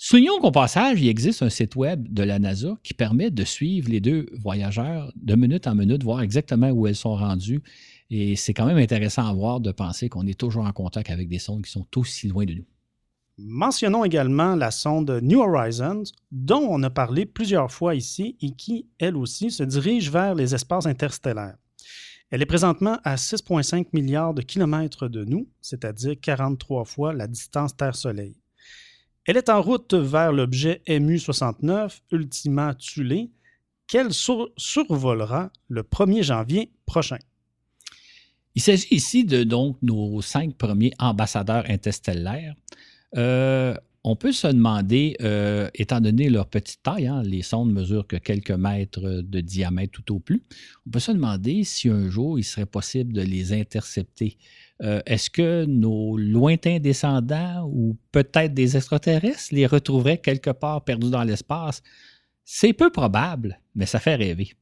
Soulignons 0.00 0.38
qu'au 0.38 0.52
passage, 0.52 1.02
il 1.02 1.08
existe 1.08 1.42
un 1.42 1.50
site 1.50 1.74
web 1.74 2.06
de 2.08 2.22
la 2.22 2.38
NASA 2.38 2.78
qui 2.84 2.94
permet 2.94 3.32
de 3.32 3.42
suivre 3.42 3.90
les 3.90 3.98
deux 3.98 4.26
voyageurs 4.40 5.12
de 5.16 5.34
minute 5.34 5.66
en 5.66 5.74
minute, 5.74 6.04
voir 6.04 6.22
exactement 6.22 6.70
où 6.70 6.86
elles 6.86 6.94
sont 6.94 7.16
rendues. 7.16 7.60
Et 8.08 8.36
c'est 8.36 8.54
quand 8.54 8.64
même 8.64 8.78
intéressant 8.78 9.26
à 9.26 9.32
voir 9.32 9.58
de 9.58 9.72
penser 9.72 10.08
qu'on 10.08 10.24
est 10.28 10.38
toujours 10.38 10.66
en 10.66 10.72
contact 10.72 11.10
avec 11.10 11.28
des 11.28 11.40
sondes 11.40 11.64
qui 11.64 11.72
sont 11.72 11.84
aussi 11.96 12.28
loin 12.28 12.44
de 12.44 12.54
nous. 12.54 12.64
Mentionnons 13.38 14.04
également 14.04 14.54
la 14.54 14.70
sonde 14.70 15.18
New 15.20 15.40
Horizons, 15.40 16.04
dont 16.30 16.64
on 16.70 16.80
a 16.84 16.90
parlé 16.90 17.26
plusieurs 17.26 17.72
fois 17.72 17.96
ici 17.96 18.36
et 18.40 18.52
qui, 18.52 18.86
elle 19.00 19.16
aussi, 19.16 19.50
se 19.50 19.64
dirige 19.64 20.12
vers 20.12 20.36
les 20.36 20.54
espaces 20.54 20.86
interstellaires. 20.86 21.56
Elle 22.30 22.42
est 22.42 22.46
présentement 22.46 22.98
à 23.02 23.16
6,5 23.16 23.86
milliards 23.92 24.34
de 24.34 24.42
kilomètres 24.42 25.08
de 25.08 25.24
nous, 25.24 25.48
c'est-à-dire 25.60 26.14
43 26.20 26.84
fois 26.84 27.12
la 27.12 27.26
distance 27.26 27.76
Terre-Soleil. 27.76 28.36
Elle 29.28 29.36
est 29.36 29.50
en 29.50 29.60
route 29.60 29.92
vers 29.92 30.32
l'objet 30.32 30.80
MU-69 30.88 32.00
Ultima 32.12 32.74
Thule, 32.74 33.28
qu'elle 33.86 34.08
survolera 34.10 35.52
le 35.68 35.82
1er 35.82 36.22
janvier 36.22 36.72
prochain. 36.86 37.18
Il 38.54 38.62
s'agit 38.62 38.86
ici 38.90 39.24
de 39.26 39.44
donc 39.44 39.76
nos 39.82 40.22
cinq 40.22 40.54
premiers 40.56 40.92
ambassadeurs 40.98 41.64
interstellaires. 41.68 42.54
Euh, 43.18 43.74
on 44.02 44.16
peut 44.16 44.32
se 44.32 44.46
demander, 44.46 45.14
euh, 45.20 45.68
étant 45.74 46.00
donné 46.00 46.30
leur 46.30 46.46
petite 46.46 46.82
taille, 46.82 47.06
hein, 47.06 47.22
les 47.22 47.42
sondes 47.42 47.70
mesurent 47.70 48.06
que 48.06 48.16
quelques 48.16 48.50
mètres 48.52 49.20
de 49.20 49.40
diamètre 49.42 49.92
tout 49.92 50.14
au 50.14 50.20
plus, 50.20 50.42
on 50.86 50.90
peut 50.90 51.00
se 51.00 51.12
demander 51.12 51.64
si 51.64 51.90
un 51.90 52.08
jour 52.08 52.38
il 52.38 52.44
serait 52.44 52.64
possible 52.64 53.12
de 53.12 53.20
les 53.20 53.52
intercepter. 53.52 54.38
Euh, 54.82 55.00
est-ce 55.06 55.28
que 55.28 55.64
nos 55.64 56.16
lointains 56.16 56.78
descendants 56.78 57.68
ou 57.72 57.96
peut-être 58.12 58.54
des 58.54 58.76
extraterrestres 58.76 59.48
les 59.50 59.66
retrouveraient 59.66 60.18
quelque 60.18 60.50
part 60.50 60.84
perdus 60.84 61.10
dans 61.10 61.24
l'espace? 61.24 61.82
C'est 62.44 62.72
peu 62.72 62.90
probable, 62.90 63.60
mais 63.74 63.86
ça 63.86 63.98
fait 63.98 64.14
rêver. 64.14 64.52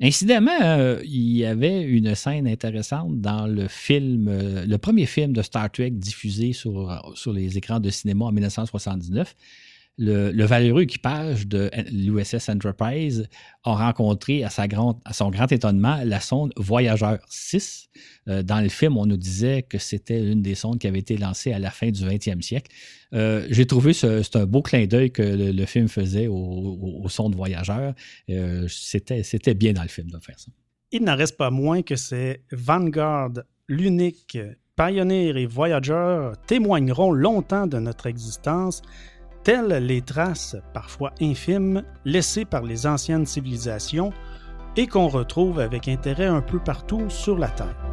Incidemment, 0.00 0.60
euh, 0.62 1.00
il 1.04 1.36
y 1.36 1.44
avait 1.44 1.82
une 1.82 2.14
scène 2.14 2.46
intéressante 2.46 3.20
dans 3.20 3.48
le 3.48 3.66
film, 3.66 4.28
euh, 4.28 4.64
le 4.64 4.78
premier 4.78 5.06
film 5.06 5.32
de 5.32 5.42
Star 5.42 5.70
Trek 5.72 5.90
diffusé 5.90 6.52
sur, 6.52 7.12
sur 7.16 7.32
les 7.32 7.58
écrans 7.58 7.80
de 7.80 7.90
cinéma 7.90 8.26
en 8.26 8.32
1979 8.32 9.34
le, 9.98 10.44
valeureux 10.44 10.82
équipage 10.82 11.46
de 11.46 11.70
l'USS 11.90 12.48
Enterprise 12.48 13.28
a 13.64 13.74
rencontré 13.74 14.44
à, 14.44 14.50
son 14.50 15.30
grand 15.30 15.52
étonnement 15.52 16.00
la 16.04 16.20
sonde 16.20 16.52
Voyageur 16.56 17.18
6. 17.28 17.88
Euh, 18.28 18.42
dans 18.42 18.60
le 18.60 18.68
film, 18.68 18.96
on 18.96 19.06
nous 19.06 19.16
disait 19.16 19.62
que 19.62 19.78
c'était 19.78 20.20
une 20.20 20.40
des 20.40 20.54
sondes 20.54 20.78
qui 20.78 20.86
avait 20.86 21.00
été 21.00 21.16
lancée 21.16 21.52
à 21.52 21.58
la 21.58 21.70
fin 21.70 21.90
du 21.90 22.02
20e 22.04 22.40
siècle. 22.42 22.70
Euh, 23.12 23.46
j'ai 23.50 23.66
trouvé 23.66 23.92
ce, 23.92 24.22
c'est 24.22 24.36
un 24.36 24.46
beau 24.46 24.62
clin 24.62 24.86
d'œil 24.86 25.10
que 25.10 25.22
le, 25.22 25.66
film 25.66 25.88
faisait 25.88 26.28
aux 26.28 27.00
au, 27.02 27.08
sondes 27.08 27.34
Voyageurs. 27.34 27.94
Euh, 28.30 28.66
c'était, 28.68 29.22
c'était 29.24 29.54
bien 29.54 29.72
dans 29.72 29.82
le 29.82 29.88
film 29.88 30.10
de 30.10 30.18
faire 30.20 30.38
ça. 30.38 30.50
Il 30.92 31.02
n'en 31.04 31.16
reste 31.16 31.36
pas 31.36 31.50
moins 31.50 31.82
que 31.82 31.96
c'est 31.96 32.42
Vanguard, 32.52 33.32
l'unique 33.68 34.38
Pioneer 34.76 35.36
et 35.36 35.46
Voyager 35.46 36.30
témoigneront 36.46 37.10
longtemps 37.10 37.66
de 37.66 37.78
notre 37.78 38.06
existence 38.06 38.80
telles 39.48 39.82
les 39.82 40.02
traces, 40.02 40.56
parfois 40.74 41.14
infimes, 41.22 41.82
laissées 42.04 42.44
par 42.44 42.64
les 42.64 42.86
anciennes 42.86 43.24
civilisations 43.24 44.12
et 44.76 44.86
qu'on 44.86 45.08
retrouve 45.08 45.58
avec 45.58 45.88
intérêt 45.88 46.26
un 46.26 46.42
peu 46.42 46.58
partout 46.58 47.08
sur 47.08 47.38
la 47.38 47.48
Terre. 47.48 47.87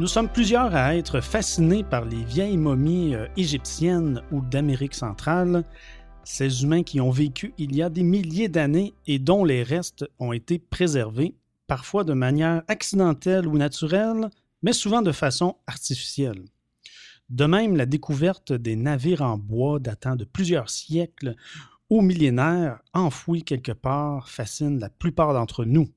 Nous 0.00 0.06
sommes 0.06 0.30
plusieurs 0.30 0.74
à 0.74 0.96
être 0.96 1.20
fascinés 1.20 1.84
par 1.84 2.06
les 2.06 2.24
vieilles 2.24 2.56
momies 2.56 3.14
euh, 3.14 3.26
égyptiennes 3.36 4.22
ou 4.32 4.40
d'Amérique 4.40 4.94
centrale, 4.94 5.62
ces 6.24 6.62
humains 6.62 6.84
qui 6.84 7.02
ont 7.02 7.10
vécu 7.10 7.52
il 7.58 7.76
y 7.76 7.82
a 7.82 7.90
des 7.90 8.02
milliers 8.02 8.48
d'années 8.48 8.94
et 9.06 9.18
dont 9.18 9.44
les 9.44 9.62
restes 9.62 10.06
ont 10.18 10.32
été 10.32 10.58
préservés, 10.58 11.34
parfois 11.66 12.02
de 12.04 12.14
manière 12.14 12.62
accidentelle 12.66 13.46
ou 13.46 13.58
naturelle, 13.58 14.30
mais 14.62 14.72
souvent 14.72 15.02
de 15.02 15.12
façon 15.12 15.56
artificielle. 15.66 16.46
De 17.28 17.44
même, 17.44 17.76
la 17.76 17.84
découverte 17.84 18.54
des 18.54 18.76
navires 18.76 19.20
en 19.20 19.36
bois 19.36 19.80
datant 19.80 20.16
de 20.16 20.24
plusieurs 20.24 20.70
siècles 20.70 21.36
ou 21.90 22.00
millénaires 22.00 22.80
enfouis 22.94 23.42
quelque 23.42 23.72
part 23.72 24.30
fascine 24.30 24.78
la 24.78 24.88
plupart 24.88 25.34
d'entre 25.34 25.66
nous. 25.66 25.90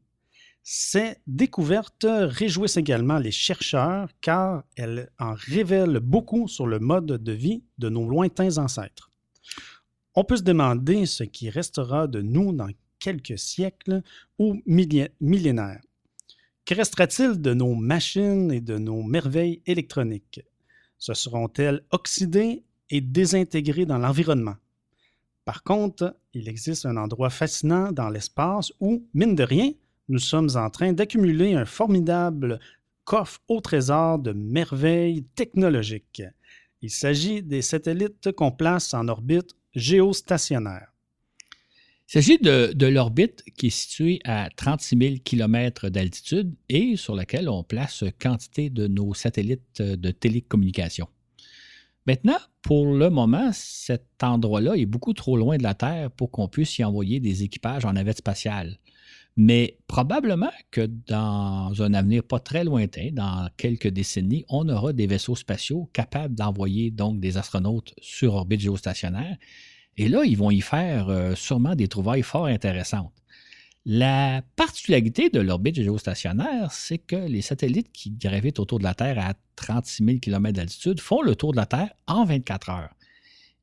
Ces 0.66 1.18
découvertes 1.28 2.06
réjouissent 2.08 2.78
également 2.78 3.18
les 3.18 3.32
chercheurs 3.32 4.10
car 4.22 4.64
elles 4.78 5.10
en 5.20 5.34
révèlent 5.34 6.00
beaucoup 6.00 6.48
sur 6.48 6.68
le 6.68 6.80
mode 6.80 7.22
de 7.22 7.32
vie 7.34 7.64
de 7.80 7.90
nos 7.90 8.08
lointains 8.08 8.58
ancêtres. 8.58 9.12
On 10.16 10.24
peut 10.24 10.38
se 10.38 10.44
demander 10.44 11.06
ce 11.06 11.26
qui 11.26 11.50
restera 11.50 12.08
de 12.08 12.22
nous 12.22 12.54
dans 12.54 12.70
quelques 13.00 13.38
siècles 13.38 14.02
ou 14.40 14.62
millénaires. 14.66 15.82
Que 16.66 16.76
restera-t-il 16.76 17.42
de 17.42 17.54
nos 17.54 17.76
machines 17.76 18.50
et 18.50 18.62
de 18.62 18.78
nos 18.78 19.04
merveilles 19.04 19.62
électroniques? 19.66 20.40
Se 20.98 21.14
seront-elles 21.14 21.84
oxydées 21.92 22.64
et 22.90 23.02
désintégrées 23.02 23.86
dans 23.86 23.98
l'environnement? 23.98 24.56
Par 25.44 25.64
contre, 25.64 26.16
il 26.34 26.48
existe 26.48 26.86
un 26.86 26.96
endroit 26.96 27.30
fascinant 27.30 27.92
dans 27.92 28.10
l'espace 28.10 28.72
où, 28.80 29.06
mine 29.14 29.36
de 29.36 29.44
rien, 29.44 29.72
nous 30.10 30.20
sommes 30.20 30.50
en 30.56 30.70
train 30.70 30.94
d'accumuler 30.94 31.54
un 31.54 31.66
formidable 31.66 32.60
coffre 33.04 33.42
au 33.48 33.62
trésor 33.62 34.20
de 34.20 34.32
merveilles 34.32 35.24
technologiques. 35.36 36.24
Il 36.82 36.90
s'agit 36.90 37.42
des 37.42 37.62
satellites 37.62 38.32
qu'on 38.34 38.52
place 38.52 38.94
en 38.94 39.08
orbite 39.08 39.56
géostationnaire. 39.74 40.88
Il 42.10 42.22
s'agit 42.22 42.38
de, 42.38 42.86
l'orbite 42.86 43.44
qui 43.58 43.68
est 43.68 43.70
située 43.70 44.20
à 44.26 44.50
36 44.56 44.98
000 44.98 45.16
km 45.24 45.90
d'altitude 45.90 46.54
et 46.70 46.96
sur 46.96 47.16
laquelle 47.16 47.50
on 47.50 47.64
place 47.64 48.04
quantité 48.20 48.70
de 48.70 48.88
nos 48.88 49.14
satellites 49.14 49.82
de 49.82 50.12
télécommunication. 50.12 51.08
Maintenant, 52.06 52.38
pour 52.62 52.94
le 52.94 53.10
moment, 53.10 53.50
cet 53.54 54.22
endroit-là 54.22 54.76
est 54.76 54.86
beaucoup 54.86 55.14
trop 55.14 55.38
loin 55.38 55.58
de 55.58 55.64
la 55.64 55.74
Terre 55.74 56.12
pour 56.12 56.30
qu'on 56.32 56.50
puisse 56.50 56.78
y 56.78 56.84
envoyer 56.84 57.22
des 57.22 57.44
équipages 57.44 57.86
en 57.86 57.94
navette 57.94 58.18
spatiale. 58.18 58.78
Mais 59.36 59.78
probablement 59.88 60.52
que 60.70 60.86
dans 61.08 61.82
un 61.82 61.94
avenir 61.94 62.24
pas 62.24 62.40
très 62.40 62.64
lointain, 62.64 63.10
dans 63.12 63.50
quelques 63.58 63.88
décennies, 63.88 64.46
on 64.48 64.70
aura 64.70 64.94
des 64.94 65.08
vaisseaux 65.08 65.36
spatiaux 65.36 65.90
capables 65.92 66.36
d'envoyer 66.36 66.92
donc 66.92 67.20
des 67.20 67.38
astronautes 67.38 67.94
sur 68.00 68.36
orbite 68.36 68.62
géostationnaire. 68.62 69.38
Et 69.98 70.08
là, 70.08 70.24
ils 70.24 70.38
vont 70.38 70.52
y 70.52 70.62
faire 70.62 71.10
euh, 71.10 71.36
sûrement 71.36 71.76
des 71.76 71.88
trouvailles 71.88 72.22
fort 72.22 72.46
intéressantes. 72.46 73.14
La 73.86 74.42
particularité 74.56 75.30
de 75.30 75.42
l'orbite 75.42 75.76
géostationnaire, 75.76 76.72
c'est 76.72 77.00
que 77.00 77.16
les 77.16 77.42
satellites 77.42 77.92
qui 77.92 78.12
gravitent 78.12 78.60
autour 78.60 78.80
de 78.80 78.84
la 78.84 78.94
Terre 78.94 79.20
à 79.20 79.34
36 79.56 80.06
000 80.06 80.18
km 80.20 80.56
d'altitude 80.56 81.02
font 81.02 81.22
le 81.22 81.36
tour 81.36 81.52
de 81.52 81.58
la 81.58 81.66
Terre 81.66 81.94
en 82.08 82.24
24 82.24 82.70
heures. 82.70 82.94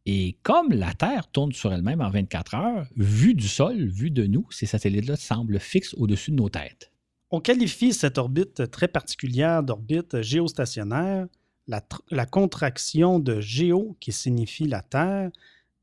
Et 0.06 0.38
comme 0.42 0.70
la 0.70 0.94
Terre 0.94 1.28
tourne 1.30 1.52
sur 1.52 1.72
elle-même 1.72 2.00
en 2.00 2.10
24 2.10 2.54
heures, 2.54 2.86
vu 2.96 3.34
du 3.34 3.48
sol, 3.48 3.88
vu 3.88 4.10
de 4.10 4.26
nous, 4.26 4.46
ces 4.50 4.66
satellites-là 4.66 5.16
semblent 5.16 5.60
fixes 5.60 5.94
au-dessus 5.94 6.30
de 6.30 6.36
nos 6.36 6.48
têtes. 6.48 6.90
On 7.30 7.40
qualifie 7.40 7.92
cette 7.92 8.18
orbite 8.18 8.70
très 8.70 8.88
particulière 8.88 9.62
d'orbite 9.62 10.22
géostationnaire, 10.22 11.26
la, 11.68 11.82
la, 12.10 12.26
contraction 12.26 13.20
de 13.20 13.40
géo 13.40 13.96
qui 14.00 14.10
signifie 14.10 14.66
la 14.66 14.82
Terre, 14.82 15.30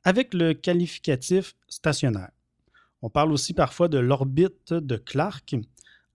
avec 0.04 0.34
le 0.34 0.54
qualificatif 0.54 1.56
stationnaire. 1.70 2.32
On 3.02 3.10
parle 3.10 3.32
aussi 3.32 3.54
parfois 3.54 3.88
de 3.88 4.00
l'orbite 4.00 4.74
de 4.74 4.98
Clark, 4.98 5.56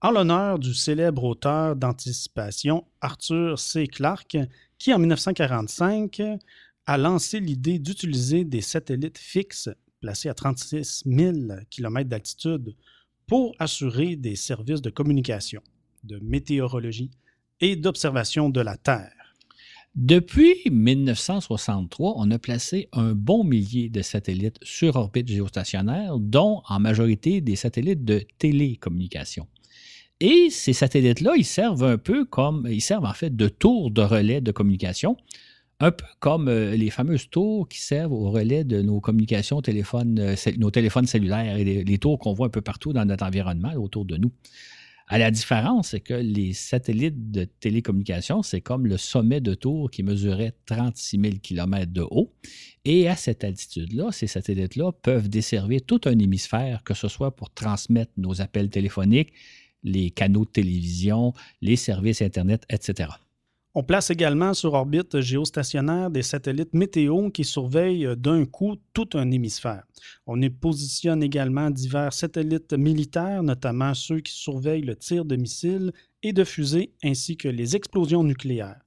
en 0.01 0.11
l'honneur 0.11 0.59
du 0.59 0.73
célèbre 0.73 1.23
auteur 1.23 1.75
d'anticipation 1.75 2.85
Arthur 3.01 3.57
C. 3.57 3.87
Clarke, 3.87 4.37
qui 4.77 4.93
en 4.93 4.99
1945 4.99 6.21
a 6.85 6.97
lancé 6.97 7.39
l'idée 7.39 7.79
d'utiliser 7.79 8.43
des 8.43 8.61
satellites 8.61 9.17
fixes 9.17 9.69
placés 10.01 10.29
à 10.29 10.33
36 10.33 11.03
000 11.05 11.33
km 11.69 12.09
d'altitude 12.09 12.75
pour 13.27 13.55
assurer 13.59 14.15
des 14.15 14.35
services 14.35 14.81
de 14.81 14.89
communication, 14.89 15.61
de 16.03 16.19
météorologie 16.19 17.11
et 17.61 17.75
d'observation 17.75 18.49
de 18.49 18.61
la 18.61 18.75
Terre. 18.77 19.13
Depuis 19.95 20.55
1963, 20.71 22.15
on 22.17 22.31
a 22.31 22.39
placé 22.39 22.89
un 22.93 23.13
bon 23.13 23.43
millier 23.43 23.89
de 23.89 24.01
satellites 24.01 24.57
sur 24.63 24.95
orbite 24.95 25.27
géostationnaire, 25.27 26.17
dont 26.17 26.63
en 26.67 26.79
majorité 26.79 27.41
des 27.41 27.55
satellites 27.55 28.03
de 28.03 28.25
télécommunication. 28.39 29.47
Et 30.19 30.49
ces 30.49 30.73
satellites-là, 30.73 31.33
ils 31.37 31.45
servent 31.45 31.83
un 31.83 31.97
peu 31.99 32.25
comme, 32.25 32.67
ils 32.69 32.81
servent 32.81 33.05
en 33.05 33.13
fait 33.13 33.35
de 33.35 33.47
tours 33.47 33.91
de 33.91 34.01
relais 34.01 34.41
de 34.41 34.51
communication, 34.51 35.15
un 35.79 35.91
peu 35.91 36.05
comme 36.19 36.47
euh, 36.47 36.75
les 36.75 36.89
fameuses 36.89 37.29
tours 37.29 37.67
qui 37.67 37.79
servent 37.79 38.13
au 38.13 38.31
relais 38.31 38.63
de 38.63 38.81
nos 38.81 38.99
communications 38.99 39.61
téléphones, 39.61 40.19
euh, 40.19 40.35
nos 40.57 40.71
téléphones 40.71 41.07
cellulaires 41.07 41.57
et 41.57 41.83
les, 41.83 41.97
tours 41.97 42.19
qu'on 42.19 42.33
voit 42.33 42.47
un 42.47 42.51
peu 42.51 42.61
partout 42.61 42.93
dans 42.93 43.05
notre 43.05 43.25
environnement 43.25 43.73
autour 43.73 44.05
de 44.05 44.17
nous. 44.17 44.31
À 45.07 45.17
la 45.17 45.31
différence, 45.31 45.89
c'est 45.89 45.99
que 45.99 46.13
les 46.13 46.53
satellites 46.53 47.31
de 47.31 47.43
télécommunication, 47.43 48.41
c'est 48.41 48.61
comme 48.61 48.87
le 48.87 48.97
sommet 48.97 49.41
de 49.41 49.53
tour 49.53 49.91
qui 49.91 50.01
mesurait 50.01 50.53
36 50.65 51.19
000 51.19 51.33
km 51.43 51.91
de 51.91 52.05
haut. 52.09 52.33
Et 52.85 53.09
à 53.09 53.15
cette 53.17 53.43
altitude-là, 53.43 54.11
ces 54.11 54.27
satellites-là 54.27 54.93
peuvent 54.93 55.27
desservir 55.27 55.81
tout 55.85 55.99
un 56.05 56.17
hémisphère, 56.17 56.83
que 56.83 56.93
ce 56.93 57.09
soit 57.09 57.35
pour 57.35 57.53
transmettre 57.53 58.13
nos 58.15 58.41
appels 58.41 58.69
téléphoniques, 58.69 59.33
les 59.83 60.09
canaux 60.09 60.45
de 60.45 60.51
télévision, 60.51 61.33
les 61.61 61.75
services 61.75 62.21
Internet, 62.21 62.63
etc. 62.69 63.09
On 63.75 63.81
place 63.81 64.11
également 64.11 64.53
sur 64.53 64.73
orbite 64.73 65.19
géostationnaire 65.19 66.11
des 66.11 66.21
satellites 66.21 66.75
météo 66.75 67.31
qui 67.31 67.43
surveillent 67.43 68.15
d'un 68.15 68.45
coup 68.45 68.75
tout 68.93 69.09
un 69.15 69.31
hémisphère. 69.31 69.83
On 70.27 70.39
y 70.43 70.49
positionne 70.51 71.23
également 71.23 71.71
divers 71.71 72.13
satellites 72.13 72.73
militaires, 72.73 73.41
notamment 73.41 73.95
ceux 73.95 74.19
qui 74.19 74.31
surveillent 74.31 74.83
le 74.83 74.95
tir 74.95 75.25
de 75.25 75.35
missiles 75.35 75.91
et 76.21 76.33
de 76.33 76.43
fusées 76.43 76.93
ainsi 77.03 77.35
que 77.35 77.47
les 77.47 77.75
explosions 77.75 78.23
nucléaires, 78.23 78.79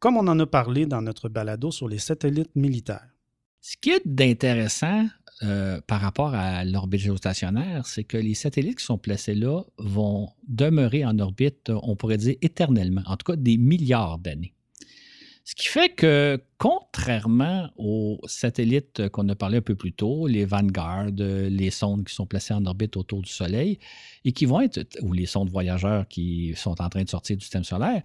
comme 0.00 0.16
on 0.16 0.26
en 0.26 0.40
a 0.40 0.46
parlé 0.46 0.86
dans 0.86 1.00
notre 1.00 1.28
balado 1.28 1.70
sur 1.70 1.86
les 1.86 1.98
satellites 1.98 2.56
militaires. 2.56 3.14
Ce 3.60 3.76
qui 3.80 3.90
est 3.90 4.02
d'intéressant 4.04 5.06
euh, 5.42 5.80
par 5.86 6.00
rapport 6.00 6.34
à 6.34 6.64
l'orbite 6.64 7.00
géostationnaire, 7.00 7.86
c'est 7.86 8.04
que 8.04 8.16
les 8.16 8.34
satellites 8.34 8.78
qui 8.78 8.84
sont 8.84 8.98
placés 8.98 9.34
là 9.34 9.62
vont 9.78 10.28
demeurer 10.46 11.04
en 11.04 11.18
orbite, 11.18 11.70
on 11.70 11.96
pourrait 11.96 12.18
dire 12.18 12.36
éternellement, 12.40 13.02
en 13.06 13.16
tout 13.16 13.32
cas 13.32 13.36
des 13.36 13.58
milliards 13.58 14.18
d'années. 14.18 14.54
Ce 15.46 15.54
qui 15.54 15.66
fait 15.66 15.90
que, 15.90 16.42
contrairement 16.56 17.68
aux 17.76 18.18
satellites 18.26 19.10
qu'on 19.10 19.28
a 19.28 19.34
parlé 19.34 19.58
un 19.58 19.62
peu 19.62 19.74
plus 19.74 19.92
tôt, 19.92 20.26
les 20.26 20.46
Vanguard, 20.46 21.08
les 21.10 21.70
sondes 21.70 22.04
qui 22.04 22.14
sont 22.14 22.24
placées 22.24 22.54
en 22.54 22.64
orbite 22.64 22.96
autour 22.96 23.20
du 23.20 23.28
Soleil, 23.28 23.78
et 24.24 24.32
qui 24.32 24.46
vont 24.46 24.62
être, 24.62 24.86
ou 25.02 25.12
les 25.12 25.26
sondes 25.26 25.50
voyageurs 25.50 26.08
qui 26.08 26.54
sont 26.56 26.80
en 26.80 26.88
train 26.88 27.02
de 27.02 27.10
sortir 27.10 27.36
du 27.36 27.42
système 27.42 27.64
solaire, 27.64 28.02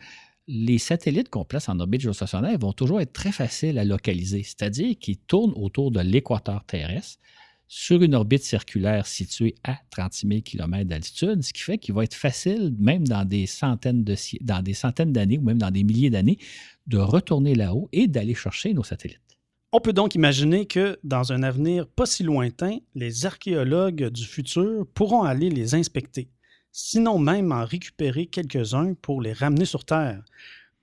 les 0.51 0.79
satellites 0.79 1.29
qu'on 1.29 1.45
place 1.45 1.69
en 1.69 1.79
orbite 1.79 2.01
géostationnaire 2.01 2.57
vont 2.57 2.73
toujours 2.73 2.99
être 3.01 3.13
très 3.13 3.31
faciles 3.31 3.77
à 3.77 3.85
localiser, 3.85 4.41
c'est-à-dire 4.41 4.97
qu'ils 4.99 5.19
tournent 5.19 5.53
autour 5.55 5.91
de 5.91 5.99
l'équateur 5.99 6.63
terrestre 6.65 7.19
sur 7.67 8.01
une 8.01 8.15
orbite 8.15 8.41
circulaire 8.41 9.05
située 9.05 9.53
à 9.63 9.77
36 9.91 10.27
000 10.27 10.41
km 10.41 10.85
d'altitude, 10.85 11.43
ce 11.43 11.53
qui 11.53 11.61
fait 11.61 11.77
qu'il 11.77 11.93
va 11.93 12.03
être 12.03 12.15
facile, 12.15 12.73
même 12.79 13.07
dans 13.07 13.25
des 13.25 13.45
centaines 13.45 14.03
dans 14.41 14.63
des 14.63 14.73
centaines 14.73 15.13
d'années 15.13 15.37
ou 15.37 15.43
même 15.43 15.59
dans 15.59 15.69
des 15.69 15.83
milliers 15.83 16.09
d'années, 16.09 16.39
de 16.87 16.97
retourner 16.97 17.53
là-haut 17.53 17.87
et 17.91 18.07
d'aller 18.07 18.33
chercher 18.33 18.73
nos 18.73 18.83
satellites. 18.83 19.21
On 19.71 19.79
peut 19.79 19.93
donc 19.93 20.15
imaginer 20.15 20.65
que, 20.65 20.97
dans 21.03 21.31
un 21.31 21.43
avenir 21.43 21.85
pas 21.85 22.07
si 22.07 22.23
lointain, 22.23 22.79
les 22.95 23.27
archéologues 23.27 24.09
du 24.09 24.25
futur 24.25 24.87
pourront 24.95 25.21
aller 25.21 25.51
les 25.51 25.75
inspecter 25.75 26.27
sinon 26.71 27.19
même 27.19 27.51
en 27.51 27.65
récupérer 27.65 28.25
quelques-uns 28.25 28.93
pour 29.01 29.21
les 29.21 29.33
ramener 29.33 29.65
sur 29.65 29.85
Terre, 29.85 30.23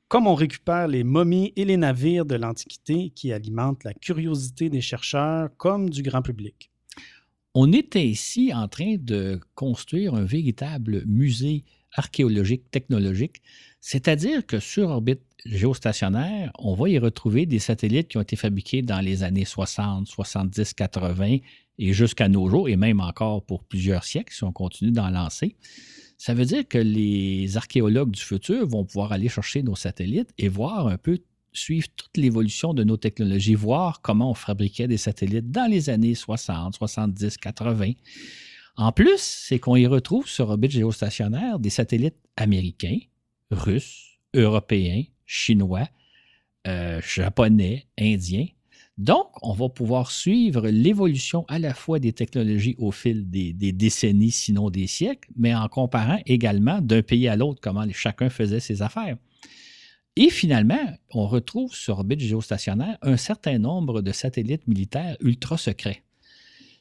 comme 0.08 0.26
on 0.26 0.34
récupère 0.34 0.88
les 0.88 1.04
momies 1.04 1.52
et 1.56 1.64
les 1.64 1.76
navires 1.76 2.26
de 2.26 2.36
l'Antiquité 2.36 3.10
qui 3.10 3.32
alimentent 3.32 3.84
la 3.84 3.94
curiosité 3.94 4.70
des 4.70 4.80
chercheurs 4.80 5.50
comme 5.56 5.90
du 5.90 6.02
grand 6.02 6.22
public. 6.22 6.70
On 7.54 7.72
était 7.72 8.06
ici 8.06 8.52
en 8.54 8.68
train 8.68 8.96
de 8.98 9.40
construire 9.54 10.14
un 10.14 10.24
véritable 10.24 11.04
musée 11.06 11.64
archéologique 11.94 12.70
technologique, 12.70 13.42
c'est-à-dire 13.80 14.44
que 14.44 14.60
sur 14.60 14.90
orbite 14.90 15.22
géostationnaire, 15.46 16.52
on 16.58 16.74
va 16.74 16.88
y 16.88 16.98
retrouver 16.98 17.46
des 17.46 17.58
satellites 17.58 18.08
qui 18.08 18.18
ont 18.18 18.22
été 18.22 18.36
fabriqués 18.36 18.82
dans 18.82 19.00
les 19.00 19.22
années 19.22 19.44
60, 19.44 20.06
70, 20.06 20.74
80 20.74 21.38
et 21.78 21.92
jusqu'à 21.92 22.28
nos 22.28 22.48
jours, 22.48 22.68
et 22.68 22.76
même 22.76 23.00
encore 23.00 23.44
pour 23.44 23.64
plusieurs 23.64 24.04
siècles, 24.04 24.34
si 24.34 24.44
on 24.44 24.52
continue 24.52 24.92
d'en 24.92 25.10
lancer. 25.10 25.56
Ça 26.18 26.32
veut 26.32 26.46
dire 26.46 26.66
que 26.66 26.78
les 26.78 27.56
archéologues 27.56 28.10
du 28.10 28.22
futur 28.22 28.66
vont 28.66 28.84
pouvoir 28.84 29.12
aller 29.12 29.28
chercher 29.28 29.62
nos 29.62 29.76
satellites 29.76 30.30
et 30.38 30.48
voir 30.48 30.86
un 30.86 30.96
peu, 30.96 31.18
suivre 31.52 31.88
toute 31.96 32.16
l'évolution 32.16 32.74
de 32.74 32.84
nos 32.84 32.96
technologies, 32.96 33.54
voir 33.54 34.00
comment 34.02 34.30
on 34.30 34.34
fabriquait 34.34 34.88
des 34.88 34.96
satellites 34.96 35.50
dans 35.50 35.70
les 35.70 35.90
années 35.90 36.14
60, 36.14 36.74
70, 36.74 37.36
80. 37.38 37.92
En 38.76 38.92
plus, 38.92 39.20
c'est 39.20 39.58
qu'on 39.58 39.76
y 39.76 39.86
retrouve 39.86 40.28
sur 40.28 40.50
orbite 40.50 40.72
géostationnaire 40.72 41.58
des 41.58 41.70
satellites 41.70 42.18
américains, 42.36 42.98
russes, 43.50 44.18
européens, 44.34 45.02
chinois, 45.24 45.88
euh, 46.66 47.00
japonais, 47.00 47.86
indiens, 47.98 48.46
donc, 48.98 49.26
on 49.42 49.52
va 49.52 49.68
pouvoir 49.68 50.10
suivre 50.10 50.68
l'évolution 50.68 51.44
à 51.48 51.58
la 51.58 51.74
fois 51.74 51.98
des 51.98 52.14
technologies 52.14 52.76
au 52.78 52.92
fil 52.92 53.28
des, 53.28 53.52
décennies, 53.52 54.30
sinon 54.30 54.70
des 54.70 54.86
siècles, 54.86 55.28
mais 55.36 55.54
en 55.54 55.68
comparant 55.68 56.18
également 56.24 56.80
d'un 56.80 57.02
pays 57.02 57.28
à 57.28 57.36
l'autre 57.36 57.60
comment 57.60 57.84
chacun 57.92 58.30
faisait 58.30 58.60
ses 58.60 58.80
affaires. 58.80 59.18
Et 60.16 60.30
finalement, 60.30 60.80
on 61.10 61.26
retrouve 61.26 61.74
sur 61.74 61.98
orbite 61.98 62.20
géostationnaire 62.20 62.96
un 63.02 63.18
certain 63.18 63.58
nombre 63.58 64.00
de 64.00 64.12
satellites 64.12 64.66
militaires 64.66 65.18
ultra 65.20 65.58
secrets. 65.58 66.02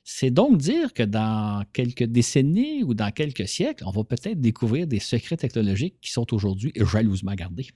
C'est 0.06 0.32
donc 0.32 0.58
dire 0.58 0.93
que 0.93 1.04
dans 1.04 1.65
quelques 1.73 2.04
décennies 2.04 2.84
ou 2.84 2.93
dans 2.93 3.12
quelques 3.12 3.47
siècles, 3.47 3.84
on 3.86 3.91
va 3.91 4.06
peut-être 4.06 4.39
découvrir 4.39 4.88
des 4.88 4.99
secrets 4.99 5.36
technologiques 5.36 5.95
qui 5.99 6.12
sont 6.12 6.34
aujourd'hui 6.34 6.71
jalousement 6.75 7.34
gardés. 7.34 7.67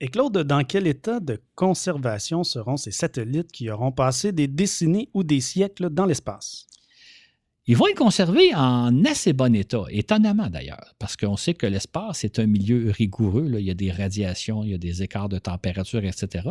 Et 0.00 0.08
Claude, 0.08 0.38
dans 0.38 0.64
quel 0.64 0.86
état 0.86 1.20
de 1.20 1.40
conservation 1.54 2.42
seront 2.42 2.76
ces 2.76 2.90
satellites 2.90 3.52
qui 3.52 3.70
auront 3.70 3.92
passé 3.92 4.32
des 4.32 4.48
décennies 4.48 5.08
ou 5.14 5.22
des 5.22 5.40
siècles 5.40 5.88
dans 5.90 6.04
l'espace? 6.04 6.66
Ils 7.66 7.78
vont 7.78 7.86
être 7.86 7.96
conservés 7.96 8.54
en 8.54 9.06
assez 9.06 9.32
bon 9.32 9.54
état, 9.54 9.84
étonnamment 9.88 10.50
d'ailleurs, 10.50 10.94
parce 10.98 11.16
qu'on 11.16 11.38
sait 11.38 11.54
que 11.54 11.66
l'espace 11.66 12.22
est 12.22 12.38
un 12.38 12.46
milieu 12.46 12.90
rigoureux. 12.90 13.50
Il 13.58 13.64
y 13.64 13.70
a 13.70 13.74
des 13.74 13.90
radiations, 13.90 14.64
il 14.64 14.72
y 14.72 14.74
a 14.74 14.78
des 14.78 15.02
écarts 15.02 15.30
de 15.30 15.38
température, 15.38 16.04
etc. 16.04 16.50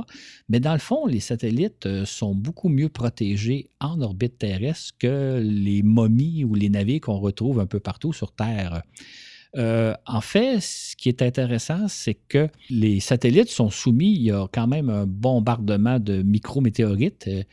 Mais 0.50 0.60
dans 0.60 0.74
le 0.74 0.80
fond, 0.80 1.06
les 1.06 1.20
satellites 1.20 1.86
euh, 1.86 2.06
sont 2.06 2.34
beaucoup 2.34 2.68
mieux 2.68 2.90
protégés 2.90 3.70
en 3.80 4.02
orbite 4.02 4.40
terrestre 4.40 4.94
que 4.98 5.40
les 5.44 5.84
momies 5.84 6.46
ou 6.46 6.56
les 6.56 6.70
navires 6.70 7.02
qu'on 7.02 7.20
retrouve 7.20 7.60
un 7.60 7.68
peu 7.68 7.80
partout 7.80 8.12
sur 8.12 8.32
Terre. 8.32 8.82
Euh, 9.56 9.94
en 10.08 10.22
fait, 10.22 10.60
ce 10.62 10.96
qui 10.96 11.10
est 11.10 11.22
intéressant, 11.22 11.88
c'est 11.88 12.16
que 12.16 12.48
les 12.70 13.00
satellites 13.00 13.50
sont 13.50 13.70
soumis, 13.70 14.12
il 14.12 14.24
y 14.24 14.32
a 14.32 14.48
quand 14.52 14.66
même 14.66 14.90
un 14.90 15.06
bombardement 15.06 16.00
de 16.00 16.24
micrométéorites 16.24 17.28
euh, 17.28 17.44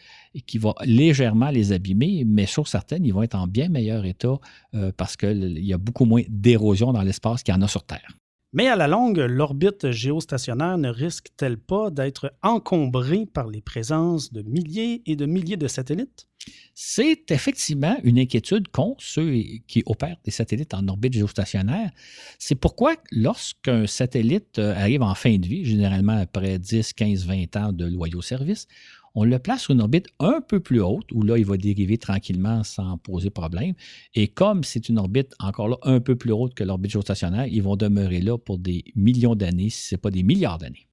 qui 0.46 0.56
va 0.56 0.74
légèrement 0.84 1.50
les 1.50 1.72
abîmer, 1.72 2.24
mais 2.26 2.46
sur 2.46 2.68
certaines, 2.68 3.04
ils 3.04 3.12
vont 3.12 3.22
être 3.22 3.34
en 3.34 3.46
bien 3.46 3.68
meilleur 3.68 4.06
état 4.06 4.38
euh, 4.74 4.92
parce 4.96 5.16
qu'il 5.16 5.58
y 5.58 5.74
a 5.74 5.78
beaucoup 5.78 6.06
moins 6.06 6.22
d'érosion 6.28 6.92
dans 6.92 7.02
l'espace 7.02 7.42
qu'il 7.42 7.54
y 7.54 7.56
en 7.56 7.62
a 7.62 7.68
sur 7.68 7.84
Terre. 7.84 8.16
Mais 8.52 8.66
à 8.66 8.76
la 8.76 8.88
longue, 8.88 9.18
l'orbite 9.18 9.90
géostationnaire 9.90 10.78
ne 10.78 10.88
risque-t-elle 10.88 11.58
pas 11.58 11.90
d'être 11.90 12.32
encombrée 12.42 13.26
par 13.26 13.46
les 13.46 13.60
présences 13.60 14.32
de 14.32 14.42
milliers 14.42 15.02
et 15.06 15.16
de 15.16 15.26
milliers 15.26 15.56
de 15.56 15.68
satellites? 15.68 16.29
C'est 16.74 17.30
effectivement 17.30 17.98
une 18.04 18.18
inquiétude 18.18 18.68
qu'ont 18.68 18.96
ceux 18.98 19.42
qui 19.66 19.82
opèrent 19.84 20.16
des 20.24 20.30
satellites 20.30 20.72
en 20.72 20.88
orbite 20.88 21.12
géostationnaire. 21.12 21.90
C'est 22.38 22.54
pourquoi 22.54 22.96
lorsqu'un 23.12 23.86
satellite 23.86 24.58
euh, 24.58 24.74
arrive 24.74 25.02
en 25.02 25.14
fin 25.14 25.36
de 25.36 25.46
vie, 25.46 25.64
généralement 25.64 26.16
après 26.16 26.58
10, 26.58 26.94
15, 26.94 27.26
20 27.26 27.56
ans 27.56 27.72
de 27.72 27.84
loyaux 27.84 28.22
services, 28.22 28.66
on 29.14 29.24
le 29.24 29.38
place 29.38 29.62
sur 29.62 29.74
une 29.74 29.80
orbite 29.80 30.06
un 30.20 30.40
peu 30.40 30.60
plus 30.60 30.80
haute, 30.80 31.10
où 31.12 31.22
là, 31.22 31.36
il 31.36 31.44
va 31.44 31.56
dériver 31.56 31.98
tranquillement 31.98 32.62
sans 32.62 32.96
poser 32.98 33.30
problème. 33.30 33.74
Et 34.14 34.28
comme 34.28 34.62
c'est 34.64 34.88
une 34.88 34.98
orbite 34.98 35.34
encore 35.38 35.68
là 35.68 35.76
un 35.82 36.00
peu 36.00 36.16
plus 36.16 36.32
haute 36.32 36.54
que 36.54 36.64
l'orbite 36.64 36.92
géostationnaire, 36.92 37.46
ils 37.46 37.62
vont 37.62 37.76
demeurer 37.76 38.20
là 38.20 38.38
pour 38.38 38.58
des 38.58 38.84
millions 38.94 39.34
d'années, 39.34 39.70
si 39.70 39.88
ce 39.88 39.94
n'est 39.94 39.98
pas 39.98 40.10
des 40.10 40.22
milliards 40.22 40.58
d'années. 40.58 40.86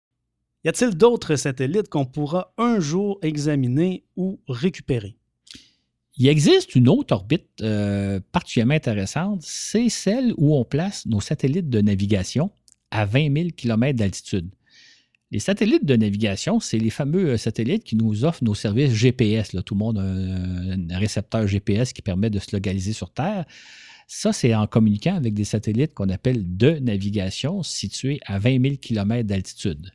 Y 0.64 0.70
a-t-il 0.70 0.98
d'autres 0.98 1.36
satellites 1.36 1.88
qu'on 1.88 2.06
pourra 2.06 2.54
un 2.58 2.80
jour 2.80 3.20
examiner 3.22 4.04
ou 4.16 4.42
récupérer? 4.48 5.16
Il 6.20 6.28
existe 6.28 6.76
une 6.76 6.90
autre 6.90 7.14
orbite 7.14 7.46
euh, 7.62 8.20
particulièrement 8.32 8.74
intéressante, 8.74 9.42
c'est 9.44 9.90
celle 9.90 10.34
où 10.38 10.56
on 10.56 10.66
place 10.66 11.06
nos 11.06 11.22
satellites 11.22 11.70
de 11.70 11.80
navigation 11.80 12.50
à 12.90 13.06
20 13.06 13.34
000 13.34 13.50
km 13.56 13.96
d'altitude. 13.96 14.50
Les 15.30 15.40
satellites 15.40 15.86
de 15.86 15.96
navigation, 15.96 16.60
c'est 16.60 16.80
les 16.80 16.90
fameux 16.90 17.32
euh, 17.32 17.38
satellites 17.38 17.84
qui 17.84 17.96
nous 17.96 18.26
offrent 18.26 18.44
nos 18.44 18.56
services 18.56 18.94
GPS. 18.94 19.52
Tout 19.64 19.76
le 19.76 19.80
monde 19.80 20.00
a 20.00 20.96
un 20.96 20.98
récepteur 20.98 21.46
GPS 21.46 21.94
qui 21.94 22.02
permet 22.02 22.32
de 22.32 22.40
se 22.40 22.56
localiser 22.56 22.94
sur 22.94 23.12
Terre. 23.12 23.46
Ça, 24.08 24.34
c'est 24.34 24.56
en 24.56 24.66
communiquant 24.66 25.16
avec 25.16 25.34
des 25.34 25.44
satellites 25.44 25.94
qu'on 25.94 26.10
appelle 26.10 26.58
de 26.58 26.80
navigation 26.80 27.62
situés 27.62 28.22
à 28.26 28.40
20 28.40 28.62
000 28.62 28.76
km 28.78 29.28
d'altitude. 29.28 29.92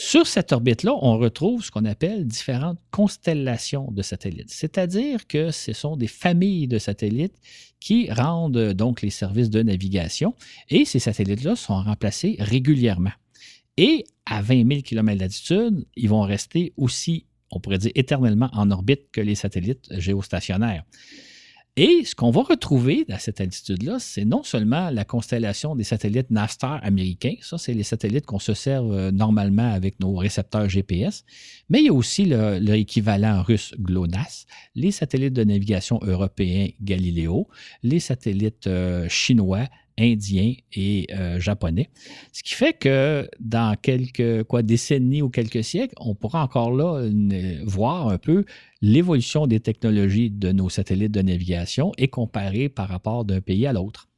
Sur 0.00 0.28
cette 0.28 0.52
orbite-là, 0.52 0.92
on 1.02 1.18
retrouve 1.18 1.64
ce 1.64 1.72
qu'on 1.72 1.84
appelle 1.84 2.24
différentes 2.24 2.78
constellations 2.92 3.90
de 3.90 4.00
satellites, 4.02 4.48
c'est-à-dire 4.48 5.26
que 5.26 5.50
ce 5.50 5.72
sont 5.72 5.96
des 5.96 6.06
familles 6.06 6.68
de 6.68 6.78
satellites 6.78 7.34
qui 7.80 8.08
rendent 8.08 8.74
donc 8.74 9.02
les 9.02 9.10
services 9.10 9.50
de 9.50 9.60
navigation 9.60 10.36
et 10.70 10.84
ces 10.84 11.00
satellites-là 11.00 11.56
sont 11.56 11.82
remplacés 11.82 12.36
régulièrement. 12.38 13.10
Et 13.76 14.04
à 14.24 14.40
20 14.40 14.68
000 14.68 14.82
km 14.82 15.18
d'altitude, 15.18 15.84
ils 15.96 16.08
vont 16.08 16.22
rester 16.22 16.72
aussi, 16.76 17.26
on 17.50 17.58
pourrait 17.58 17.78
dire, 17.78 17.92
éternellement 17.96 18.50
en 18.52 18.70
orbite 18.70 19.10
que 19.10 19.20
les 19.20 19.34
satellites 19.34 19.88
géostationnaires. 19.98 20.84
Et 21.80 22.04
ce 22.04 22.16
qu'on 22.16 22.32
va 22.32 22.42
retrouver 22.42 23.04
à 23.08 23.20
cette 23.20 23.40
altitude-là, 23.40 24.00
c'est 24.00 24.24
non 24.24 24.42
seulement 24.42 24.90
la 24.90 25.04
constellation 25.04 25.76
des 25.76 25.84
satellites 25.84 26.28
Navstar 26.28 26.80
américains, 26.82 27.36
ça 27.40 27.56
c'est 27.56 27.72
les 27.72 27.84
satellites 27.84 28.26
qu'on 28.26 28.40
se 28.40 28.52
sert 28.52 28.82
euh, 28.82 29.12
normalement 29.12 29.72
avec 29.72 30.00
nos 30.00 30.16
récepteurs 30.16 30.68
GPS, 30.68 31.24
mais 31.70 31.78
il 31.78 31.84
y 31.84 31.88
a 31.88 31.92
aussi 31.92 32.24
l'équivalent 32.24 33.44
russe 33.44 33.76
GLONASS, 33.78 34.46
les 34.74 34.90
satellites 34.90 35.34
de 35.34 35.44
navigation 35.44 36.00
européens 36.02 36.66
Galileo, 36.82 37.46
les 37.84 38.00
satellites 38.00 38.66
euh, 38.66 39.08
chinois 39.08 39.68
indiens 39.98 40.54
et 40.72 41.06
euh, 41.12 41.40
japonais. 41.40 41.90
Ce 42.32 42.42
qui 42.42 42.54
fait 42.54 42.72
que 42.72 43.28
dans 43.40 43.76
quelques 43.80 44.44
quoi, 44.44 44.62
décennies 44.62 45.22
ou 45.22 45.28
quelques 45.28 45.64
siècles, 45.64 45.94
on 45.98 46.14
pourra 46.14 46.42
encore 46.42 46.70
là 46.70 47.08
voir 47.64 48.08
un 48.08 48.18
peu 48.18 48.44
l'évolution 48.80 49.46
des 49.46 49.60
technologies 49.60 50.30
de 50.30 50.52
nos 50.52 50.68
satellites 50.68 51.12
de 51.12 51.22
navigation 51.22 51.92
et 51.98 52.08
comparer 52.08 52.68
par 52.68 52.88
rapport 52.88 53.24
d'un 53.24 53.40
pays 53.40 53.66
à 53.66 53.72
l'autre. 53.72 54.08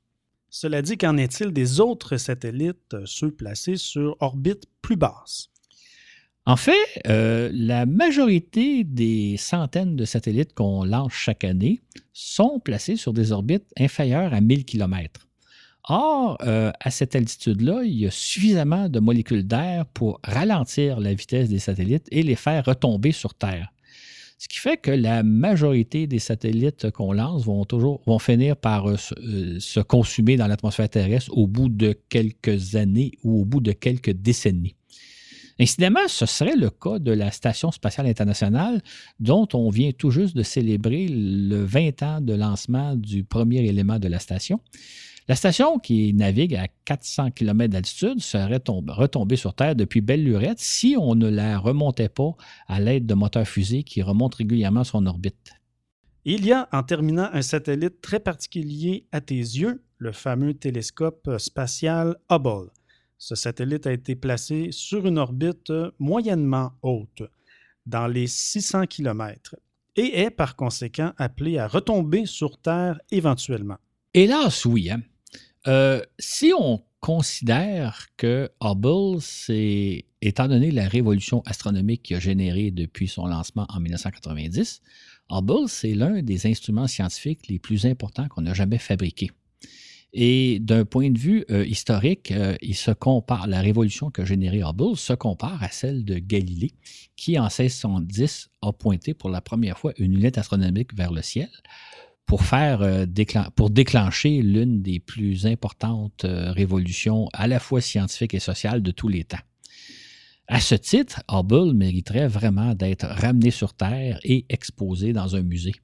Cela 0.50 0.82
dit, 0.82 0.98
qu'en 0.98 1.16
est-il 1.16 1.52
des 1.52 1.78
autres 1.78 2.16
satellites, 2.16 2.94
euh, 2.94 3.02
ceux 3.06 3.30
placés 3.30 3.76
sur 3.76 4.16
orbite 4.18 4.64
plus 4.82 4.96
basse? 4.96 5.48
En 6.44 6.56
fait, 6.56 7.00
euh, 7.06 7.50
la 7.52 7.86
majorité 7.86 8.82
des 8.82 9.36
centaines 9.36 9.94
de 9.94 10.04
satellites 10.04 10.52
qu'on 10.54 10.84
lance 10.84 11.12
chaque 11.12 11.44
année 11.44 11.80
sont 12.12 12.58
placés 12.58 12.96
sur 12.96 13.12
des 13.12 13.30
orbites 13.30 13.72
inférieures 13.78 14.34
à 14.34 14.40
1000 14.40 14.64
km. 14.64 15.28
Or, 15.88 16.36
euh, 16.42 16.70
à 16.80 16.90
cette 16.90 17.16
altitude-là, 17.16 17.82
il 17.84 17.98
y 18.00 18.06
a 18.06 18.10
suffisamment 18.10 18.88
de 18.88 19.00
molécules 19.00 19.46
d'air 19.46 19.86
pour 19.86 20.20
ralentir 20.22 21.00
la 21.00 21.14
vitesse 21.14 21.48
des 21.48 21.58
satellites 21.58 22.06
et 22.10 22.22
les 22.22 22.36
faire 22.36 22.64
retomber 22.64 23.12
sur 23.12 23.34
Terre. 23.34 23.72
Ce 24.38 24.48
qui 24.48 24.58
fait 24.58 24.78
que 24.78 24.90
la 24.90 25.22
majorité 25.22 26.06
des 26.06 26.18
satellites 26.18 26.90
qu'on 26.90 27.12
lance 27.12 27.44
vont, 27.44 27.64
toujours, 27.66 28.00
vont 28.06 28.18
finir 28.18 28.56
par 28.56 28.88
euh, 28.88 28.96
euh, 29.18 29.60
se 29.60 29.80
consumer 29.80 30.36
dans 30.36 30.46
l'atmosphère 30.46 30.88
terrestre 30.88 31.36
au 31.36 31.46
bout 31.46 31.68
de 31.68 31.94
quelques 32.08 32.74
années 32.74 33.12
ou 33.22 33.42
au 33.42 33.44
bout 33.44 33.60
de 33.60 33.72
quelques 33.72 34.12
décennies. 34.12 34.74
Incidemment, 35.60 36.08
ce 36.08 36.24
serait 36.24 36.56
le 36.56 36.70
cas 36.70 36.98
de 36.98 37.12
la 37.12 37.30
Station 37.30 37.70
spatiale 37.70 38.06
internationale, 38.06 38.80
dont 39.18 39.46
on 39.52 39.68
vient 39.68 39.92
tout 39.92 40.10
juste 40.10 40.34
de 40.34 40.42
célébrer 40.42 41.06
le 41.06 41.62
20 41.62 42.02
ans 42.02 42.20
de 42.22 42.32
lancement 42.32 42.96
du 42.96 43.24
premier 43.24 43.66
élément 43.66 43.98
de 43.98 44.08
la 44.08 44.18
station. 44.18 44.60
La 45.30 45.36
station, 45.36 45.78
qui 45.78 46.12
navigue 46.12 46.56
à 46.56 46.66
400 46.86 47.30
km 47.30 47.72
d'altitude, 47.72 48.18
serait 48.18 48.60
retombée 48.88 49.36
sur 49.36 49.54
Terre 49.54 49.76
depuis 49.76 50.00
belle 50.00 50.24
lurette 50.24 50.58
si 50.58 50.96
on 50.98 51.14
ne 51.14 51.28
la 51.28 51.56
remontait 51.56 52.08
pas 52.08 52.32
à 52.66 52.80
l'aide 52.80 53.06
de 53.06 53.14
moteurs 53.14 53.46
fusées 53.46 53.84
qui 53.84 54.02
remontent 54.02 54.38
régulièrement 54.38 54.82
son 54.82 55.06
orbite. 55.06 55.52
Il 56.24 56.44
y 56.44 56.52
a, 56.52 56.68
en 56.72 56.82
terminant, 56.82 57.28
un 57.32 57.42
satellite 57.42 58.00
très 58.00 58.18
particulier 58.18 59.06
à 59.12 59.20
tes 59.20 59.36
yeux, 59.36 59.84
le 59.98 60.10
fameux 60.10 60.54
télescope 60.54 61.30
spatial 61.38 62.16
Hubble. 62.28 62.72
Ce 63.16 63.36
satellite 63.36 63.86
a 63.86 63.92
été 63.92 64.16
placé 64.16 64.70
sur 64.72 65.06
une 65.06 65.18
orbite 65.18 65.72
moyennement 66.00 66.72
haute, 66.82 67.22
dans 67.86 68.08
les 68.08 68.26
600 68.26 68.86
km, 68.88 69.54
et 69.94 70.22
est 70.22 70.30
par 70.30 70.56
conséquent 70.56 71.12
appelé 71.18 71.56
à 71.56 71.68
retomber 71.68 72.26
sur 72.26 72.60
Terre 72.60 72.98
éventuellement. 73.12 73.78
Hélas, 74.12 74.64
oui. 74.64 74.90
Hein. 74.90 75.02
Euh, 75.66 76.02
si 76.18 76.52
on 76.58 76.82
considère 77.00 78.06
que 78.16 78.50
Hubble, 78.62 79.20
c'est, 79.20 80.04
étant 80.20 80.48
donné 80.48 80.70
la 80.70 80.88
révolution 80.88 81.42
astronomique 81.46 82.02
qu'il 82.02 82.16
a 82.16 82.20
générée 82.20 82.70
depuis 82.70 83.08
son 83.08 83.26
lancement 83.26 83.66
en 83.70 83.80
1990, 83.80 84.80
Hubble, 85.30 85.68
c'est 85.68 85.94
l'un 85.94 86.22
des 86.22 86.46
instruments 86.46 86.86
scientifiques 86.86 87.48
les 87.48 87.58
plus 87.58 87.86
importants 87.86 88.28
qu'on 88.28 88.46
a 88.46 88.54
jamais 88.54 88.78
fabriqués. 88.78 89.30
Et 90.12 90.58
d'un 90.58 90.84
point 90.84 91.10
de 91.10 91.18
vue 91.18 91.44
euh, 91.50 91.64
historique, 91.64 92.32
euh, 92.32 92.56
il 92.62 92.74
se 92.74 92.90
compare, 92.90 93.46
la 93.46 93.60
révolution 93.60 94.10
qu'a 94.10 94.24
générée 94.24 94.60
Hubble 94.60 94.96
se 94.96 95.12
compare 95.12 95.62
à 95.62 95.68
celle 95.68 96.04
de 96.04 96.18
Galilée, 96.18 96.72
qui 97.16 97.38
en 97.38 97.44
1610 97.44 98.50
a 98.62 98.72
pointé 98.72 99.14
pour 99.14 99.30
la 99.30 99.40
première 99.40 99.78
fois 99.78 99.92
une 99.98 100.14
lunette 100.14 100.36
astronomique 100.36 100.94
vers 100.96 101.12
le 101.12 101.22
ciel 101.22 101.48
euh, 102.32 103.06
pour 103.56 103.70
déclencher 103.70 104.42
l'une 104.42 104.82
des 104.82 105.00
plus 105.00 105.46
importantes 105.46 106.24
euh, 106.24 106.52
révolutions 106.52 107.28
à 107.32 107.46
la 107.46 107.58
fois 107.58 107.80
scientifiques 107.80 108.34
et 108.34 108.40
sociales 108.40 108.82
de 108.82 108.90
tous 108.90 109.08
les 109.08 109.24
temps. 109.24 109.38
À 110.46 110.60
ce 110.60 110.74
titre, 110.74 111.22
Hubble 111.30 111.74
mériterait 111.74 112.28
vraiment 112.28 112.74
d'être 112.74 113.06
ramené 113.06 113.50
sur 113.50 113.74
Terre 113.74 114.18
et 114.24 114.46
exposé 114.48 115.12
dans 115.12 115.36
un 115.36 115.42
musée. 115.42 115.74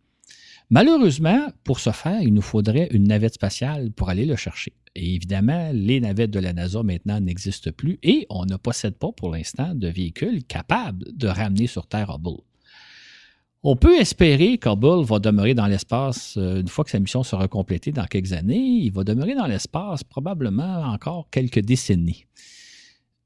Malheureusement, 0.70 1.46
pour 1.62 1.78
ce 1.78 1.90
faire, 1.90 2.20
il 2.22 2.34
nous 2.34 2.42
faudrait 2.42 2.88
une 2.90 3.04
navette 3.04 3.34
spatiale 3.34 3.92
pour 3.92 4.08
aller 4.08 4.26
le 4.26 4.34
chercher. 4.34 4.72
Et 4.96 5.14
évidemment, 5.14 5.70
les 5.72 6.00
navettes 6.00 6.32
de 6.32 6.40
la 6.40 6.52
NASA 6.52 6.82
maintenant 6.82 7.20
n'existent 7.20 7.70
plus 7.70 8.00
et 8.02 8.26
on 8.30 8.46
ne 8.46 8.56
possède 8.56 8.96
pas 8.96 9.12
pour 9.12 9.30
l'instant 9.30 9.74
de 9.74 9.86
véhicules 9.86 10.42
capables 10.42 11.04
de 11.14 11.28
ramener 11.28 11.68
sur 11.68 11.86
Terre 11.86 12.10
Hubble. 12.10 12.42
On 13.62 13.74
peut 13.74 13.98
espérer 13.98 14.58
qu'Hubble 14.58 15.04
va 15.04 15.18
demeurer 15.18 15.54
dans 15.54 15.66
l'espace 15.66 16.36
euh, 16.36 16.60
une 16.60 16.68
fois 16.68 16.84
que 16.84 16.90
sa 16.90 17.00
mission 17.00 17.22
sera 17.22 17.48
complétée 17.48 17.90
dans 17.90 18.04
quelques 18.04 18.32
années. 18.32 18.56
Il 18.56 18.92
va 18.92 19.02
demeurer 19.02 19.34
dans 19.34 19.46
l'espace 19.46 20.04
probablement 20.04 20.82
encore 20.84 21.28
quelques 21.30 21.60
décennies. 21.60 22.26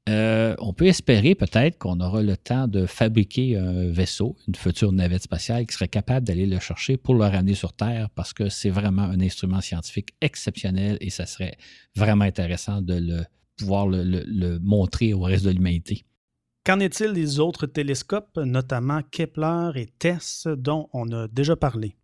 Euh, 0.09 0.55
on 0.57 0.73
peut 0.73 0.87
espérer 0.87 1.35
peut-être 1.35 1.77
qu'on 1.77 1.99
aura 1.99 2.23
le 2.23 2.35
temps 2.35 2.67
de 2.67 2.87
fabriquer 2.87 3.55
un 3.55 3.91
vaisseau, 3.91 4.35
une 4.47 4.55
future 4.55 4.91
navette 4.91 5.21
spatiale 5.21 5.67
qui 5.67 5.75
serait 5.75 5.87
capable 5.87 6.25
d'aller 6.25 6.47
le 6.47 6.59
chercher 6.59 6.97
pour 6.97 7.13
le 7.13 7.21
ramener 7.21 7.53
sur 7.53 7.71
Terre 7.73 8.09
parce 8.15 8.33
que 8.33 8.49
c'est 8.49 8.71
vraiment 8.71 9.03
un 9.03 9.21
instrument 9.21 9.61
scientifique 9.61 10.15
exceptionnel 10.21 10.97
et 11.01 11.11
ça 11.11 11.27
serait 11.27 11.55
vraiment 11.95 12.25
intéressant 12.25 12.81
de 12.81 12.95
le, 12.95 13.25
pouvoir 13.57 13.85
le 13.87 14.57
montrer 14.57 15.13
au 15.13 15.21
reste 15.21 15.45
de 15.45 15.51
l'humanité. 15.51 16.03
Qu'en 16.63 16.79
est-il 16.79 17.13
des 17.13 17.39
autres 17.39 17.65
télescopes, 17.65 18.37
notamment 18.37 19.01
Kepler 19.09 19.71
et 19.75 19.87
TESS, 19.97 20.47
dont 20.57 20.89
on 20.93 21.11
a 21.11 21.27
déjà 21.27 21.55
parlé? 21.55 21.95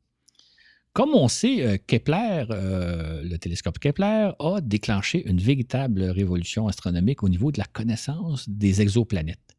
Comme 0.94 1.14
on 1.14 1.28
sait, 1.28 1.64
euh, 1.64 1.78
Kepler, 1.86 2.46
euh, 2.50 3.22
le 3.22 3.38
télescope 3.38 3.78
Kepler, 3.78 4.32
a 4.40 4.62
déclenché 4.62 5.24
une 5.30 5.38
véritable 5.38 6.06
révolution 6.06 6.68
astronomique 6.68 7.22
au 7.22 7.30
niveau 7.30 7.52
de 7.52 7.60
la 7.60 7.66
connaissance 7.66 8.50
des 8.50 8.82
exoplanètes. 8.82 9.56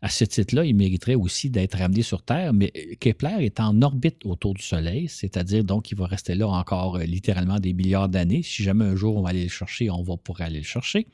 À 0.00 0.08
ce 0.08 0.24
titre-là, 0.24 0.64
il 0.64 0.76
mériterait 0.76 1.16
aussi 1.16 1.50
d'être 1.50 1.76
ramené 1.76 2.02
sur 2.02 2.22
Terre, 2.22 2.52
mais 2.54 2.70
Kepler 3.00 3.44
est 3.44 3.58
en 3.58 3.82
orbite 3.82 4.24
autour 4.24 4.54
du 4.54 4.62
Soleil, 4.62 5.08
c'est-à-dire 5.08 5.64
donc 5.64 5.86
qu'il 5.86 5.98
va 5.98 6.06
rester 6.06 6.36
là 6.36 6.46
encore 6.46 6.98
euh, 6.98 7.02
littéralement 7.02 7.58
des 7.58 7.72
milliards 7.72 8.08
d'années. 8.08 8.44
Si 8.44 8.62
jamais 8.62 8.84
un 8.84 8.94
jour 8.94 9.16
on 9.16 9.22
va 9.22 9.30
aller 9.30 9.42
le 9.42 9.48
chercher, 9.48 9.90
on 9.90 10.04
va 10.04 10.16
pouvoir 10.16 10.46
aller 10.46 10.58
le 10.58 10.64
chercher. 10.64 11.08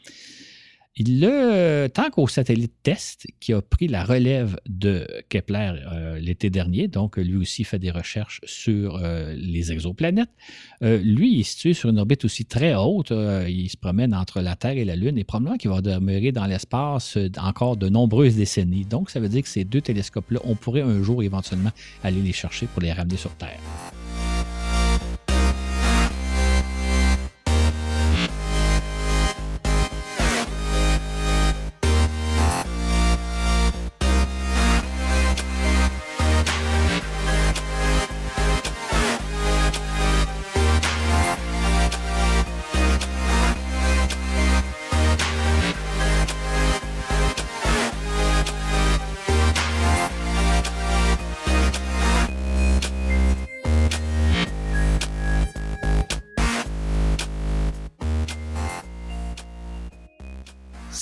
Le, 0.99 1.89
tant 1.89 2.09
qu'au 2.09 2.27
satellite 2.27 2.73
test 2.83 3.27
qui 3.39 3.53
a 3.53 3.61
pris 3.61 3.87
la 3.87 4.03
relève 4.03 4.59
de 4.67 5.07
Kepler 5.29 5.75
euh, 5.93 6.19
l'été 6.19 6.49
dernier, 6.49 6.89
donc 6.89 7.19
lui 7.19 7.37
aussi 7.37 7.65
fait 7.65 7.79
des 7.79 7.91
recherches 7.91 8.41
sur 8.45 8.97
euh, 8.97 9.35
les 9.37 9.73
exoplanètes, 9.73 10.31
euh, 10.83 10.99
lui 10.99 11.35
il 11.35 11.41
est 11.41 11.43
situé 11.43 11.75
sur 11.75 11.91
une 11.91 11.99
orbite 11.99 12.25
aussi 12.25 12.47
très 12.47 12.75
haute, 12.75 13.13
il 13.47 13.69
se 13.69 13.77
promène 13.77 14.15
entre 14.15 14.41
la 14.41 14.57
Terre 14.57 14.79
et 14.79 14.87
la 14.87 14.97
Lune 14.97 15.19
et 15.19 15.25
probablement 15.25 15.59
qu'il 15.59 15.71
va 15.71 15.83
demeurer 15.83 16.33
dans 16.33 16.47
l'espace 16.47 17.19
encore 17.37 17.77
de 17.77 17.91
nombreuses 17.91 18.37
décennies. 18.37 18.87
Donc 18.87 19.11
ça 19.11 19.21
veut 19.21 19.29
dire 19.29 19.43
que 19.43 19.49
ces 19.49 19.65
deux 19.65 19.83
télescopes-là, 19.83 20.41
on 20.45 20.55
pourrait 20.55 20.81
un 20.81 21.03
jour 21.03 21.23
éventuellement 21.23 21.73
aller 22.05 22.23
les 22.23 22.33
chercher 22.33 22.69
pour 22.69 22.81
les 22.81 22.93
ramener 22.93 23.19
sur 23.19 23.35
Terre. 23.37 23.61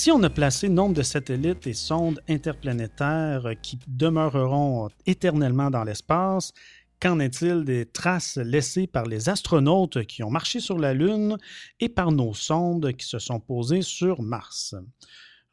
Si 0.04 0.10
on 0.10 0.22
a 0.22 0.28
placé 0.28 0.68
nombre 0.68 0.94
de 0.94 1.02
satellites 1.02 1.66
et 1.66 1.72
sondes 1.72 2.20
interplanétaires 2.28 3.54
qui 3.62 3.78
demeureront 3.88 4.90
éternellement 5.06 5.70
dans 5.70 5.82
l'espace, 5.82 6.52
qu'en 7.00 7.20
est-il 7.20 7.64
des 7.64 7.86
traces 7.86 8.36
laissées 8.36 8.86
par 8.86 9.06
les 9.06 9.30
astronautes 9.30 10.04
qui 10.04 10.22
ont 10.22 10.28
marché 10.28 10.60
sur 10.60 10.78
la 10.78 10.92
Lune 10.92 11.38
et 11.80 11.88
par 11.88 12.12
nos 12.12 12.34
sondes 12.34 12.92
qui 12.92 13.06
se 13.06 13.18
sont 13.18 13.40
posées 13.40 13.80
sur 13.80 14.20
Mars? 14.20 14.74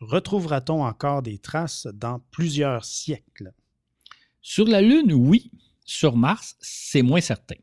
Retrouvera-t-on 0.01 0.83
encore 0.83 1.21
des 1.21 1.37
traces 1.37 1.87
dans 1.93 2.19
plusieurs 2.31 2.83
siècles? 2.83 3.53
Sur 4.41 4.67
la 4.67 4.81
Lune, 4.81 5.13
oui. 5.13 5.49
Sur 5.85 6.17
Mars, 6.17 6.57
c'est 6.59 7.03
moins 7.03 7.21
certain. 7.21 7.55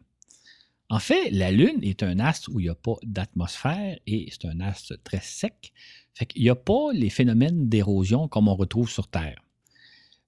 En 0.88 1.00
fait, 1.00 1.28
la 1.32 1.50
Lune 1.50 1.80
est 1.82 2.02
un 2.02 2.18
astre 2.18 2.50
où 2.50 2.60
il 2.60 2.62
n'y 2.62 2.70
a 2.70 2.74
pas 2.74 2.96
d'atmosphère 3.02 3.98
et 4.06 4.30
c'est 4.30 4.48
un 4.48 4.60
astre 4.60 4.94
très 5.04 5.20
sec. 5.20 5.74
Fait 6.18 6.26
qu'il 6.26 6.42
n'y 6.42 6.50
a 6.50 6.56
pas 6.56 6.92
les 6.92 7.10
phénomènes 7.10 7.68
d'érosion 7.68 8.26
comme 8.26 8.48
on 8.48 8.56
retrouve 8.56 8.90
sur 8.90 9.06
Terre. 9.06 9.40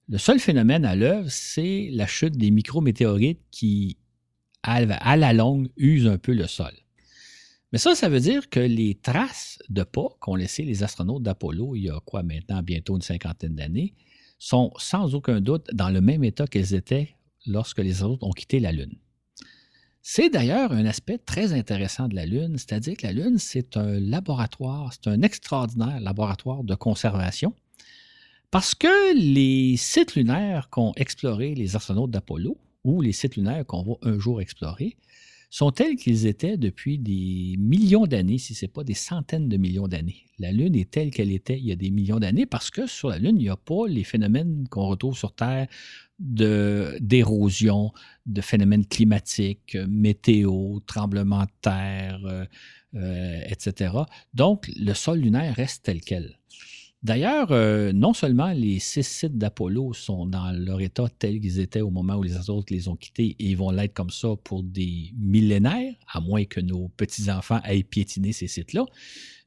Le 0.07 0.17
seul 0.17 0.39
phénomène 0.39 0.85
à 0.85 0.95
l'œuvre, 0.95 1.27
c'est 1.29 1.89
la 1.91 2.07
chute 2.07 2.37
des 2.37 2.49
micrométéorites 2.49 3.41
qui, 3.51 3.97
à 4.63 5.17
la 5.17 5.33
longue, 5.33 5.67
usent 5.75 6.07
un 6.07 6.17
peu 6.17 6.31
le 6.31 6.47
sol. 6.47 6.71
Mais 7.73 7.77
ça, 7.77 7.93
ça 7.93 8.07
veut 8.07 8.21
dire 8.21 8.49
que 8.49 8.61
les 8.61 8.95
traces 8.95 9.59
de 9.67 9.83
pas 9.83 10.07
qu'ont 10.21 10.35
laissé 10.35 10.63
les 10.63 10.81
astronautes 10.81 11.23
d'Apollo 11.23 11.75
il 11.75 11.83
y 11.83 11.89
a 11.89 11.99
quoi 12.05 12.23
maintenant, 12.23 12.63
bientôt 12.63 12.95
une 12.95 13.01
cinquantaine 13.01 13.55
d'années, 13.55 13.93
sont 14.39 14.71
sans 14.77 15.13
aucun 15.13 15.41
doute 15.41 15.67
dans 15.73 15.89
le 15.89 15.99
même 15.99 16.23
état 16.23 16.47
qu'elles 16.47 16.73
étaient 16.73 17.17
lorsque 17.45 17.79
les 17.79 17.91
astronautes 17.91 18.23
ont 18.23 18.31
quitté 18.31 18.61
la 18.61 18.71
Lune. 18.71 18.95
C'est 20.03 20.29
d'ailleurs 20.29 20.71
un 20.71 20.85
aspect 20.85 21.19
très 21.19 21.53
intéressant 21.53 22.07
de 22.07 22.15
la 22.15 22.25
Lune, 22.25 22.57
c'est-à-dire 22.57 22.97
que 22.97 23.05
la 23.05 23.13
Lune, 23.13 23.37
c'est 23.37 23.77
un 23.77 23.99
laboratoire, 23.99 24.91
c'est 24.93 25.07
un 25.07 25.21
extraordinaire 25.21 25.99
laboratoire 25.99 26.63
de 26.63 26.73
conservation, 26.73 27.53
parce 28.49 28.73
que 28.73 29.15
les 29.15 29.77
sites 29.77 30.15
lunaires 30.15 30.69
qu'ont 30.71 30.91
explorés 30.95 31.53
les 31.53 31.75
astronautes 31.75 32.09
d'Apollo, 32.09 32.57
ou 32.83 33.01
les 33.01 33.11
sites 33.11 33.35
lunaires 33.35 33.63
qu'on 33.65 33.83
va 33.83 33.93
un 34.01 34.17
jour 34.17 34.41
explorer, 34.41 34.97
sont 35.51 35.69
tels 35.71 35.97
qu'ils 35.97 36.25
étaient 36.25 36.57
depuis 36.57 36.97
des 36.97 37.55
millions 37.59 38.07
d'années, 38.07 38.39
si 38.39 38.55
ce 38.55 38.65
n'est 38.65 38.71
pas 38.71 38.83
des 38.83 38.93
centaines 38.95 39.49
de 39.49 39.57
millions 39.57 39.87
d'années. 39.87 40.25
La 40.39 40.51
Lune 40.51 40.75
est 40.75 40.89
telle 40.89 41.11
qu'elle 41.11 41.31
était 41.31 41.59
il 41.59 41.65
y 41.65 41.71
a 41.73 41.75
des 41.75 41.91
millions 41.91 42.19
d'années 42.19 42.45
parce 42.45 42.71
que 42.71 42.87
sur 42.87 43.09
la 43.09 43.19
Lune, 43.19 43.35
il 43.37 43.43
n'y 43.43 43.49
a 43.49 43.57
pas 43.57 43.85
les 43.87 44.05
phénomènes 44.05 44.65
qu'on 44.69 44.87
retrouve 44.87 45.15
sur 45.15 45.33
Terre 45.33 45.67
d'érosion, 46.21 47.91
de, 48.25 48.41
phénomènes 48.41 48.85
climatiques, 48.85 49.75
météo, 49.87 50.79
tremblements 50.85 51.43
de 51.43 51.51
terre, 51.61 52.19
euh, 52.25 52.45
euh, 52.95 53.41
etc. 53.47 53.93
Donc, 54.33 54.69
le 54.75 54.93
sol 54.93 55.19
lunaire 55.19 55.55
reste 55.55 55.83
tel 55.83 56.01
quel. 56.01 56.37
D'ailleurs, 57.03 57.47
euh, 57.51 57.91
non 57.93 58.13
seulement 58.13 58.51
les 58.51 58.77
six 58.77 59.03
sites 59.03 59.35
d'Apollo 59.35 59.91
sont 59.93 60.27
dans 60.27 60.51
leur 60.51 60.81
état 60.81 61.07
tel 61.17 61.39
qu'ils 61.39 61.59
étaient 61.59 61.81
au 61.81 61.89
moment 61.89 62.15
où 62.15 62.21
les 62.21 62.51
autres 62.51 62.71
les 62.71 62.87
ont 62.89 62.95
quittés 62.95 63.35
et 63.39 63.45
ils 63.49 63.57
vont 63.57 63.71
l'être 63.71 63.95
comme 63.95 64.11
ça 64.11 64.29
pour 64.43 64.61
des 64.61 65.11
millénaires, 65.17 65.95
à 66.13 66.21
moins 66.21 66.45
que 66.45 66.59
nos 66.59 66.89
petits-enfants 66.89 67.59
aient 67.63 67.81
piétiné 67.81 68.33
ces 68.33 68.45
sites-là. 68.45 68.85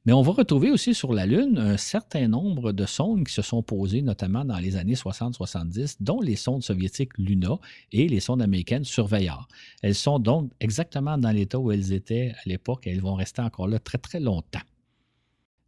Mais 0.06 0.12
on 0.12 0.20
va 0.20 0.32
retrouver 0.32 0.70
aussi 0.70 0.92
sur 0.92 1.14
la 1.14 1.24
Lune 1.24 1.56
un 1.56 1.78
certain 1.78 2.28
nombre 2.28 2.72
de 2.72 2.84
sondes 2.84 3.26
qui 3.26 3.32
se 3.32 3.40
sont 3.40 3.62
posées, 3.62 4.02
notamment 4.02 4.44
dans 4.44 4.58
les 4.58 4.76
années 4.76 4.94
60-70, 4.94 5.96
dont 6.00 6.20
les 6.20 6.36
sondes 6.36 6.62
soviétiques 6.62 7.16
Luna 7.16 7.58
et 7.90 8.06
les 8.06 8.20
sondes 8.20 8.42
américaines 8.42 8.84
Surveyor. 8.84 9.48
Elles 9.82 9.94
sont 9.94 10.18
donc 10.18 10.52
exactement 10.60 11.16
dans 11.16 11.30
l'état 11.30 11.58
où 11.58 11.72
elles 11.72 11.94
étaient 11.94 12.34
à 12.36 12.48
l'époque 12.48 12.86
et 12.86 12.90
elles 12.90 13.00
vont 13.00 13.14
rester 13.14 13.40
encore 13.40 13.66
là 13.66 13.78
très 13.78 13.96
très 13.96 14.20
longtemps. 14.20 14.60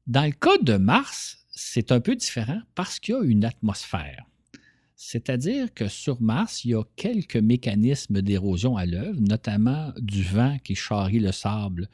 Dans 0.06 0.24
le 0.26 0.32
cas 0.32 0.58
de 0.60 0.76
Mars, 0.76 1.38
c'est 1.50 1.90
un 1.90 2.00
peu 2.00 2.14
différent 2.14 2.60
parce 2.74 3.00
qu'il 3.00 3.14
y 3.14 3.18
a 3.18 3.22
une 3.22 3.44
atmosphère. 3.44 4.26
C'est-à-dire 4.98 5.74
que 5.74 5.88
sur 5.88 6.22
Mars, 6.22 6.64
il 6.64 6.70
y 6.70 6.74
a 6.74 6.82
quelques 6.96 7.36
mécanismes 7.36 8.22
d'érosion 8.22 8.78
à 8.78 8.86
l'œuvre, 8.86 9.20
notamment 9.20 9.92
du 9.98 10.22
vent 10.22 10.56
qui 10.64 10.74
charrie 10.74 11.20
le 11.20 11.32
sable. 11.32 11.90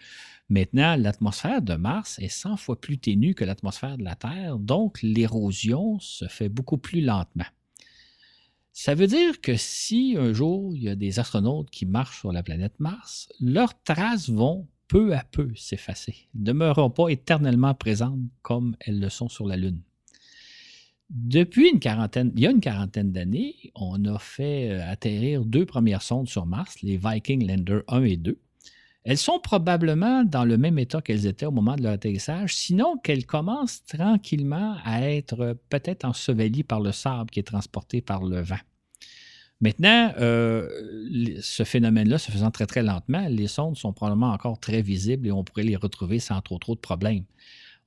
Maintenant, 0.48 0.94
l'atmosphère 0.94 1.62
de 1.62 1.74
Mars 1.74 2.20
est 2.20 2.28
100 2.28 2.56
fois 2.56 2.80
plus 2.80 2.98
ténue 2.98 3.34
que 3.34 3.44
l'atmosphère 3.44 3.98
de 3.98 4.04
la 4.04 4.14
Terre, 4.14 4.56
donc 4.58 5.02
l'érosion 5.02 5.98
se 5.98 6.26
fait 6.26 6.48
beaucoup 6.48 6.78
plus 6.78 7.00
lentement. 7.00 7.46
Ça 8.72 8.94
veut 8.94 9.08
dire 9.08 9.40
que 9.40 9.56
si 9.56 10.16
un 10.16 10.32
jour 10.32 10.74
il 10.74 10.84
y 10.84 10.88
a 10.88 10.94
des 10.94 11.18
astronautes 11.18 11.70
qui 11.70 11.86
marchent 11.86 12.20
sur 12.20 12.32
la 12.32 12.44
planète 12.44 12.78
Mars, 12.78 13.28
leurs 13.40 13.82
traces 13.82 14.30
vont 14.30 14.68
peu 14.86 15.14
à 15.14 15.24
peu 15.24 15.50
s'effacer, 15.56 16.28
ne 16.34 16.44
demeureront 16.44 16.90
pas 16.90 17.08
éternellement 17.08 17.74
présentes 17.74 18.20
comme 18.42 18.76
elles 18.80 19.00
le 19.00 19.08
sont 19.08 19.28
sur 19.28 19.46
la 19.46 19.56
Lune. 19.56 19.82
Depuis 21.14 21.68
une 21.68 21.78
quarantaine, 21.78 22.32
il 22.36 22.42
y 22.42 22.46
a 22.46 22.50
une 22.50 22.62
quarantaine 22.62 23.12
d'années, 23.12 23.54
on 23.74 24.02
a 24.06 24.18
fait 24.18 24.70
euh, 24.70 24.90
atterrir 24.90 25.44
deux 25.44 25.66
premières 25.66 26.00
sondes 26.00 26.26
sur 26.26 26.46
Mars, 26.46 26.76
les 26.82 26.96
Viking 26.96 27.46
Lander 27.46 27.80
1 27.88 28.04
et 28.04 28.16
2. 28.16 28.38
Elles 29.04 29.18
sont 29.18 29.38
probablement 29.38 30.24
dans 30.24 30.46
le 30.46 30.56
même 30.56 30.78
état 30.78 31.02
qu'elles 31.02 31.26
étaient 31.26 31.44
au 31.44 31.50
moment 31.50 31.76
de 31.76 31.82
leur 31.82 31.92
atterrissage, 31.92 32.54
sinon 32.54 32.96
qu'elles 32.96 33.26
commencent 33.26 33.84
tranquillement 33.84 34.76
à 34.84 35.02
être 35.02 35.58
peut-être 35.68 36.06
ensevelies 36.06 36.64
par 36.64 36.80
le 36.80 36.92
sable 36.92 37.28
qui 37.28 37.40
est 37.40 37.42
transporté 37.42 38.00
par 38.00 38.22
le 38.24 38.40
vent. 38.40 38.60
Maintenant, 39.60 40.14
euh, 40.18 40.66
ce 41.42 41.62
phénomène-là 41.64 42.16
se 42.16 42.30
faisant 42.30 42.50
très, 42.50 42.66
très 42.66 42.82
lentement, 42.82 43.26
les 43.28 43.48
sondes 43.48 43.76
sont 43.76 43.92
probablement 43.92 44.32
encore 44.32 44.58
très 44.58 44.80
visibles 44.80 45.28
et 45.28 45.32
on 45.32 45.44
pourrait 45.44 45.64
les 45.64 45.76
retrouver 45.76 46.20
sans 46.20 46.40
trop, 46.40 46.58
trop 46.58 46.74
de 46.74 46.80
problèmes. 46.80 47.24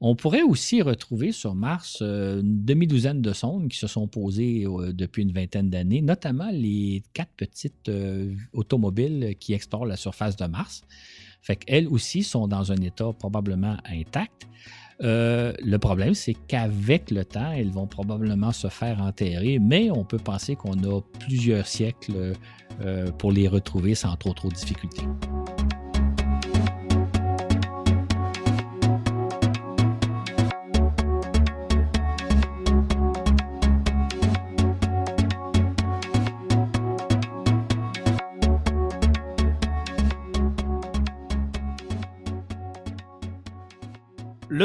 On 0.01 0.15
pourrait 0.15 0.41
aussi 0.41 0.81
retrouver 0.81 1.31
sur 1.31 1.55
Mars 1.55 1.99
euh, 2.01 2.41
une 2.41 2.65
demi-douzaine 2.65 3.21
de 3.21 3.33
sondes 3.33 3.69
qui 3.69 3.77
se 3.77 3.87
sont 3.87 4.07
posées 4.07 4.65
euh, 4.65 4.91
depuis 4.91 5.23
une 5.23 5.31
vingtaine 5.31 5.69
d'années, 5.69 6.01
notamment 6.01 6.49
les 6.51 7.01
quatre 7.13 7.31
petites 7.37 7.89
automobiles 8.53 9.35
qui 9.39 9.53
explorent 9.53 9.85
la 9.85 9.97
surface 9.97 10.35
de 10.35 10.45
Mars. 10.45 10.83
Fait 11.41 11.85
aussi 11.85 12.23
sont 12.23 12.47
dans 12.47 12.71
un 12.71 12.77
état 12.77 13.13
probablement 13.13 13.77
intact. 13.85 14.47
Euh, 15.03 15.53
le 15.63 15.77
problème, 15.77 16.13
c'est 16.13 16.35
qu'avec 16.47 17.11
le 17.11 17.25
temps, 17.25 17.51
elles 17.51 17.71
vont 17.71 17.87
probablement 17.87 18.51
se 18.51 18.67
faire 18.67 19.01
enterrer, 19.01 19.59
mais 19.59 19.91
on 19.91 20.05
peut 20.05 20.17
penser 20.17 20.55
qu'on 20.55 20.83
a 20.83 21.01
plusieurs 21.19 21.67
siècles 21.67 22.33
euh, 22.81 23.11
pour 23.11 23.31
les 23.31 23.47
retrouver 23.47 23.95
sans 23.95 24.15
trop 24.15 24.33
trop 24.33 24.49
de 24.49 24.55
difficultés. 24.55 25.05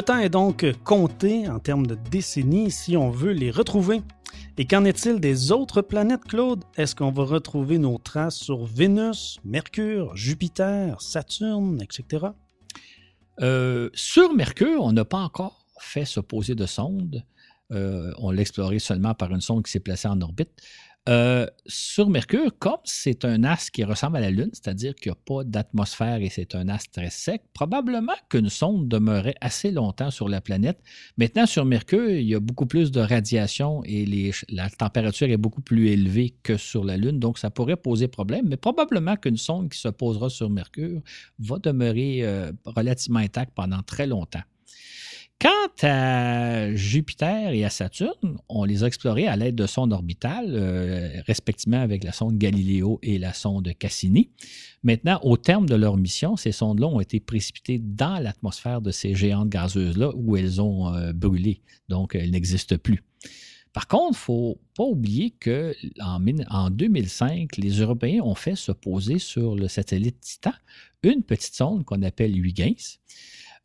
Le 0.01 0.05
temps 0.07 0.19
est 0.19 0.31
donc 0.31 0.65
compté 0.83 1.47
en 1.47 1.59
termes 1.59 1.87
de 1.87 1.95
décennies 1.95 2.71
si 2.71 2.97
on 2.97 3.11
veut 3.11 3.33
les 3.33 3.51
retrouver. 3.51 4.01
Et 4.57 4.67
qu'en 4.67 4.87
est-il 4.87 5.21
des 5.21 5.53
autres 5.53 5.83
planètes, 5.83 6.25
Claude? 6.25 6.65
Est-ce 6.79 6.97
qu'on 6.97 7.11
va 7.11 7.25
retrouver 7.25 7.77
nos 7.77 7.99
traces 7.99 8.37
sur 8.37 8.65
Vénus, 8.65 9.41
Mercure, 9.45 10.17
Jupiter, 10.17 11.03
Saturne, 11.03 11.83
etc.? 11.83 12.29
Euh, 13.43 13.91
sur 13.93 14.33
Mercure, 14.33 14.83
on 14.85 14.93
n'a 14.93 15.05
pas 15.05 15.19
encore 15.19 15.67
fait 15.79 16.07
se 16.07 16.21
poser 16.21 16.55
de 16.55 16.65
sonde. 16.65 17.23
Euh, 17.71 18.11
on 18.17 18.31
l'a 18.31 18.41
exploré 18.41 18.79
seulement 18.79 19.13
par 19.13 19.31
une 19.33 19.43
sonde 19.43 19.67
qui 19.67 19.71
s'est 19.71 19.81
placée 19.81 20.09
en 20.09 20.19
orbite. 20.23 20.63
Euh, 21.11 21.45
sur 21.67 22.09
Mercure, 22.09 22.57
comme 22.61 22.79
c'est 22.85 23.25
un 23.25 23.43
astre 23.43 23.73
qui 23.73 23.83
ressemble 23.83 24.19
à 24.19 24.21
la 24.21 24.31
Lune, 24.31 24.51
c'est-à-dire 24.53 24.95
qu'il 24.95 25.11
n'y 25.11 25.17
a 25.19 25.21
pas 25.27 25.43
d'atmosphère 25.43 26.23
et 26.23 26.29
c'est 26.29 26.55
un 26.55 26.69
astre 26.69 26.93
très 26.93 27.11
sec, 27.11 27.43
probablement 27.53 28.15
qu'une 28.29 28.49
sonde 28.49 28.87
demeurait 28.87 29.35
assez 29.41 29.73
longtemps 29.73 30.13
sur 30.13 30.29
la 30.29 30.41
planète. 30.41 30.79
Maintenant, 31.17 31.47
sur 31.47 31.65
Mercure, 31.65 32.11
il 32.11 32.29
y 32.29 32.35
a 32.37 32.41
beaucoup 32.41 32.67
plus 32.67 32.93
de 32.93 33.01
radiation 33.01 33.83
et 33.87 34.31
la 34.51 34.71
température 34.71 35.29
est 35.29 35.37
beaucoup 35.37 35.63
plus 35.63 35.89
élevée 35.89 36.37
que 36.45 36.57
sur 36.57 36.85
la 36.85 36.97
Lune, 36.97 37.19
donc 37.19 37.39
ça 37.39 37.51
pourrait 37.51 37.77
poser 37.77 38.07
problème, 38.07 38.47
mais 38.49 38.57
probablement 38.57 39.17
qu'une 39.17 39.37
sonde 39.37 39.69
qui 39.71 39.81
se 39.81 39.89
posera 39.89 40.31
sur 40.31 40.49
Mercure 40.49 41.01
va 41.41 41.59
demeurer 41.59 42.21
euh, 42.23 42.53
relativement 42.65 43.19
intacte 43.19 43.53
pendant 43.57 43.83
très 43.83 44.07
longtemps. 44.07 44.43
Quant 45.41 45.89
à 45.89 46.75
Jupiter 46.75 47.55
et 47.55 47.65
à 47.65 47.71
Saturne, 47.71 48.37
on 48.51 48.65
les 48.65 48.85
a 48.85 48.87
explorés 48.87 49.27
à 49.27 49.37
l'aide 49.37 49.55
de 49.55 49.67
sondes 49.67 49.95
orbitales, 49.95 50.55
euh, 50.55 51.23
respectivement 51.27 51.81
avec 51.81 52.05
la 52.05 52.13
sonde 52.13 52.37
Galileo 52.37 52.99
et 53.03 53.19
la 53.19 53.33
sonde 53.33 53.73
Cassini. 53.79 54.29
Maintenant, 54.83 55.19
au 55.23 55.39
terme 55.39 55.67
de 55.67 55.75
leur 55.77 55.97
mission, 55.97 56.37
ces 56.37 56.53
sondes-là 56.53 56.89
ont 56.89 57.01
été 57.01 57.21
précipitées 57.21 57.79
dans 57.79 58.19
l'atmosphère 58.19 58.83
de 58.83 58.91
ces 58.91 59.15
géantes 59.15 59.49
gazeuses-là 59.49 60.13
où 60.15 60.37
elles 60.37 60.61
ont 60.61 60.95
euh, 60.95 61.15
brûlé, 61.15 61.63
donc 61.89 62.15
elles 62.15 62.33
n'existent 62.33 62.77
plus. 62.77 63.03
Par 63.73 63.89
contre, 63.89 64.09
il 64.09 64.11
ne 64.11 64.17
faut 64.17 64.61
pas 64.77 64.85
oublier 64.85 65.31
qu'en 65.43 66.21
en 66.51 66.71
2005, 66.71 67.57
les 67.57 67.81
Européens 67.81 68.21
ont 68.25 68.35
fait 68.35 68.57
se 68.57 68.73
poser 68.73 69.19
sur 69.19 69.57
le 69.57 69.69
satellite 69.69 70.21
Titan 70.21 70.53
une 71.03 71.23
petite 71.23 71.55
sonde 71.55 71.87
qu'on 71.87 72.03
appelle 72.03 72.37
Huygens 72.37 72.99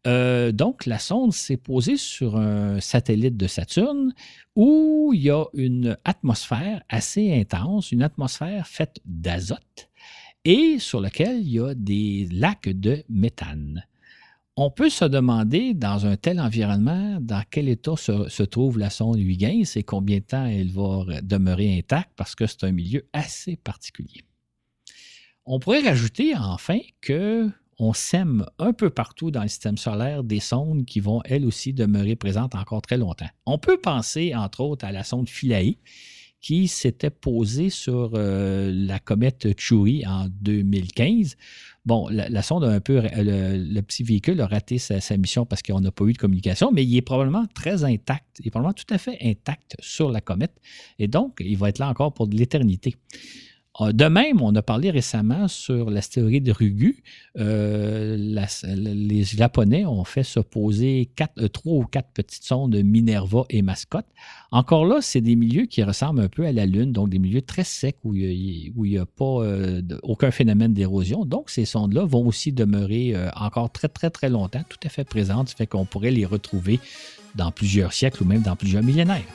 Euh, 0.06 0.52
donc, 0.52 0.86
la 0.86 1.00
sonde 1.00 1.34
s'est 1.34 1.58
posée 1.58 1.98
sur 1.98 2.38
un 2.38 2.80
satellite 2.80 3.38
de 3.38 3.48
Saturne 3.48 4.14
où 4.56 5.12
il 5.14 5.24
y 5.24 5.30
a 5.32 5.46
une 5.54 5.98
atmosphère 6.06 6.84
assez 6.90 7.34
intense, 7.34 7.92
une 7.92 8.04
atmosphère 8.04 8.68
faite 8.68 9.00
d'azote 9.06 9.90
et 10.46 10.78
sur 10.78 11.02
laquelle 11.02 11.42
il 11.42 11.50
y 11.50 11.60
a 11.60 11.74
des 11.74 12.30
lacs 12.32 12.70
de 12.70 13.04
méthane. 13.10 13.84
On 14.58 14.72
peut 14.72 14.90
se 14.90 15.04
demander, 15.04 15.74
dans 15.74 16.06
un 16.06 16.16
tel 16.16 16.40
environnement, 16.40 17.18
dans 17.20 17.44
quel 17.50 17.68
état 17.68 17.98
se, 17.98 18.44
trouve 18.44 18.80
la 18.80 18.90
sonde 18.90 19.20
Huygens 19.20 19.76
et 19.76 19.84
combien 19.84 20.20
de 20.20 20.24
temps 20.24 20.46
elle 20.46 20.72
va 20.72 21.22
demeurer 21.22 21.78
intacte 21.78 22.12
parce 22.16 22.36
que 22.36 22.48
c'est 22.48 22.64
un 22.64 22.72
milieu 22.72 23.06
assez 23.12 23.58
particulier. 23.58 24.24
On 25.46 25.60
pourrait 25.60 25.82
rajouter 25.82 26.36
enfin 26.38 26.80
que 27.02 27.50
on 27.78 27.94
sème 27.94 28.46
un 28.60 28.74
peu 28.74 28.90
partout 28.90 29.32
dans 29.32 29.42
le 29.42 29.48
système 29.48 29.78
solaire 29.78 30.24
des 30.24 30.40
sondes 30.40 30.86
qui 30.86 31.00
vont 31.00 31.22
elles 31.26 31.46
aussi 31.46 31.74
demeurer 31.74 32.16
présentes 32.16 32.56
encore 32.56 32.82
très 32.82 32.98
longtemps. 32.98 33.30
On 33.46 33.58
peut 33.58 33.78
penser 33.78 34.34
entre 34.36 34.62
autres 34.62 34.86
à 34.86 34.92
la 34.92 35.04
sonde 35.04 35.30
Philae 35.30 35.76
qui 36.46 36.68
s'était 36.68 37.10
posée 37.10 37.72
sur 37.72 38.12
euh, 38.14 38.72
la 38.72 39.00
comète 39.00 39.60
Chury 39.60 40.06
en 40.06 40.28
2015. 40.30 41.38
Bon, 41.88 42.08
la, 42.10 42.42
sonde 42.44 42.64
a 42.64 42.70
un 42.70 42.80
peu, 42.80 43.02
le, 43.02 43.82
petit 43.82 44.04
véhicule 44.04 44.40
a 44.42 44.46
raté 44.46 44.78
sa, 44.78 45.02
sa 45.02 45.18
mission 45.18 45.48
parce 45.48 45.64
qu'on 45.64 45.80
n'a 45.80 45.92
pas 45.92 46.06
eu 46.06 46.14
de 46.14 46.20
communication, 46.20 46.72
mais 46.72 46.86
il 46.86 46.96
est 46.96 47.02
probablement 47.02 47.48
très 47.56 47.84
intact. 47.84 48.26
Il 48.40 48.48
est 48.48 48.52
probablement 48.52 48.74
tout 48.74 48.92
à 48.94 49.00
fait 49.00 49.18
intact 49.24 49.76
sur 49.80 50.12
la 50.12 50.22
comète. 50.22 50.54
Et 51.00 51.08
donc, 51.08 51.38
il 51.40 51.58
va 51.58 51.70
être 51.70 51.80
là 51.80 51.90
encore 51.90 52.14
pour 52.14 52.28
de 52.28 52.36
l'éternité. 52.36 52.96
Ah, 53.78 53.92
de 53.92 54.06
même, 54.06 54.42
on 54.42 54.56
a 54.56 54.62
parlé 54.62 54.90
récemment 54.90 55.50
sur 55.50 55.90
l'astéroïde 55.90 56.50
Rugu. 56.50 57.04
Euh, 57.38 58.16
les 58.16 59.24
Japonais 59.24 59.86
ont 59.86 60.06
fait 60.06 60.24
se 60.24 60.40
poser 60.40 61.10
euh, 61.40 61.50
trois 61.50 61.80
ou 61.80 61.84
quatre 61.84 62.08
petites 62.14 62.46
sondes 62.46 62.74
Minerva 62.74 63.44
et 63.50 63.62
Mascotte. 63.62 64.06
Encore 64.52 64.86
là, 64.86 65.00
c'est 65.02 65.20
des 65.20 65.36
milieux 65.36 65.66
qui 65.66 65.84
ressemblent 65.84 66.22
un 66.22 66.30
peu 66.30 66.46
à 66.46 66.54
la 66.54 66.66
Lune, 66.66 66.94
donc 66.94 67.10
des 67.10 67.20
milieux 67.20 67.42
très 67.42 67.66
secs 67.66 67.98
où 68.06 68.16
il 68.16 68.72
n'y 68.78 68.98
a, 68.98 69.06
pas 69.06 69.44
euh, 69.44 69.82
aucun 70.04 70.32
phénomène 70.32 70.74
d'érosion. 70.74 71.26
Donc, 71.26 71.50
ces 71.50 71.66
sondes-là 71.66 72.06
vont 72.06 72.26
aussi 72.26 72.54
demeurer 72.54 73.14
encore 73.36 73.70
très, 73.72 73.90
très, 73.90 74.10
très 74.10 74.30
longtemps, 74.30 74.64
tout 74.70 74.80
à 74.86 74.90
fait 74.90 75.04
présentes. 75.04 75.50
Ça 75.50 75.56
fait 75.58 75.68
qu'on 75.68 75.84
pourrait 75.84 76.12
les 76.12 76.26
retrouver 76.26 76.80
dans 77.36 77.52
plusieurs 77.52 77.92
siècles 77.92 78.24
ou 78.24 78.26
même 78.26 78.42
dans 78.42 78.56
plusieurs 78.56 78.84
millénaires. 78.84 79.26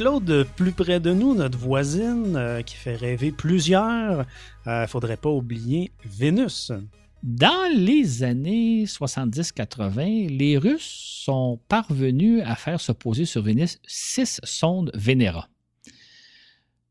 Claude, 0.00 0.46
plus 0.56 0.72
près 0.72 0.98
de 0.98 1.12
nous, 1.12 1.34
notre 1.34 1.58
voisine 1.58 2.34
euh, 2.34 2.62
qui 2.62 2.74
fait 2.74 2.96
rêver 2.96 3.32
plusieurs, 3.32 4.24
il 4.64 4.70
euh, 4.70 4.86
faudrait 4.86 5.18
pas 5.18 5.28
oublier 5.28 5.92
Vénus. 6.06 6.72
Dans 7.22 7.70
les 7.76 8.22
années 8.22 8.84
70-80, 8.84 10.38
les 10.38 10.56
Russes 10.56 11.20
sont 11.26 11.60
parvenus 11.68 12.42
à 12.46 12.56
faire 12.56 12.80
se 12.80 12.92
poser 12.92 13.26
sur 13.26 13.42
Vénus 13.42 13.78
six 13.86 14.40
sondes 14.42 14.90
Vénéra. 14.94 15.50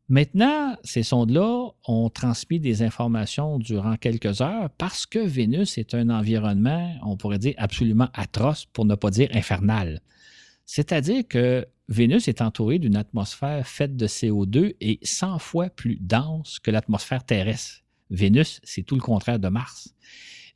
Maintenant, 0.07 0.77
ces 0.83 1.01
sondes-là 1.01 1.69
ont 1.87 2.11
transmis 2.11 2.59
des 2.59 2.83
informations 2.83 3.57
durant 3.57 3.97
quelques 3.97 4.39
heures 4.41 4.69
parce 4.77 5.07
que 5.07 5.17
Vénus 5.17 5.79
est 5.79 5.95
un 5.95 6.11
environnement, 6.11 6.93
on 7.01 7.17
pourrait 7.17 7.39
dire, 7.39 7.55
absolument 7.57 8.09
atroce, 8.13 8.65
pour 8.65 8.85
ne 8.85 8.93
pas 8.93 9.09
dire 9.09 9.29
infernal. 9.33 9.99
C'est-à-dire 10.67 11.23
que 11.27 11.65
Vénus 11.89 12.27
est 12.27 12.41
entourée 12.41 12.77
d'une 12.77 12.95
atmosphère 12.95 13.67
faite 13.67 13.97
de 13.97 14.05
CO2 14.05 14.75
et 14.79 14.99
100 15.01 15.39
fois 15.39 15.71
plus 15.71 15.97
dense 15.99 16.59
que 16.59 16.69
l'atmosphère 16.69 17.25
terrestre. 17.25 17.83
Vénus, 18.11 18.61
c'est 18.63 18.83
tout 18.83 18.93
le 18.93 19.01
contraire 19.01 19.39
de 19.39 19.47
Mars. 19.47 19.95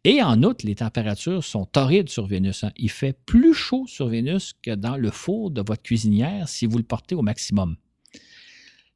Et 0.04 0.22
en 0.22 0.43
outre, 0.43 0.63
les 0.63 0.76
températures 0.76 1.43
sont 1.43 1.65
torrides 1.65 2.10
sur 2.10 2.28
Vénus. 2.28 2.63
Hein. 2.63 2.72
Il 2.78 2.91
fait 2.91 3.17
plus 3.26 3.56
chaud 3.56 3.86
sur 3.88 4.10
Vénus 4.10 4.54
que 4.62 4.76
dans 4.76 4.96
le 4.96 5.10
four 5.10 5.50
de 5.50 5.63
votre 5.65 5.82
cuisinière 5.82 6.48
si 6.48 6.67
vous 6.67 6.78
le 6.78 6.84
portez 6.84 7.15
au 7.15 7.24
maximum. 7.24 7.78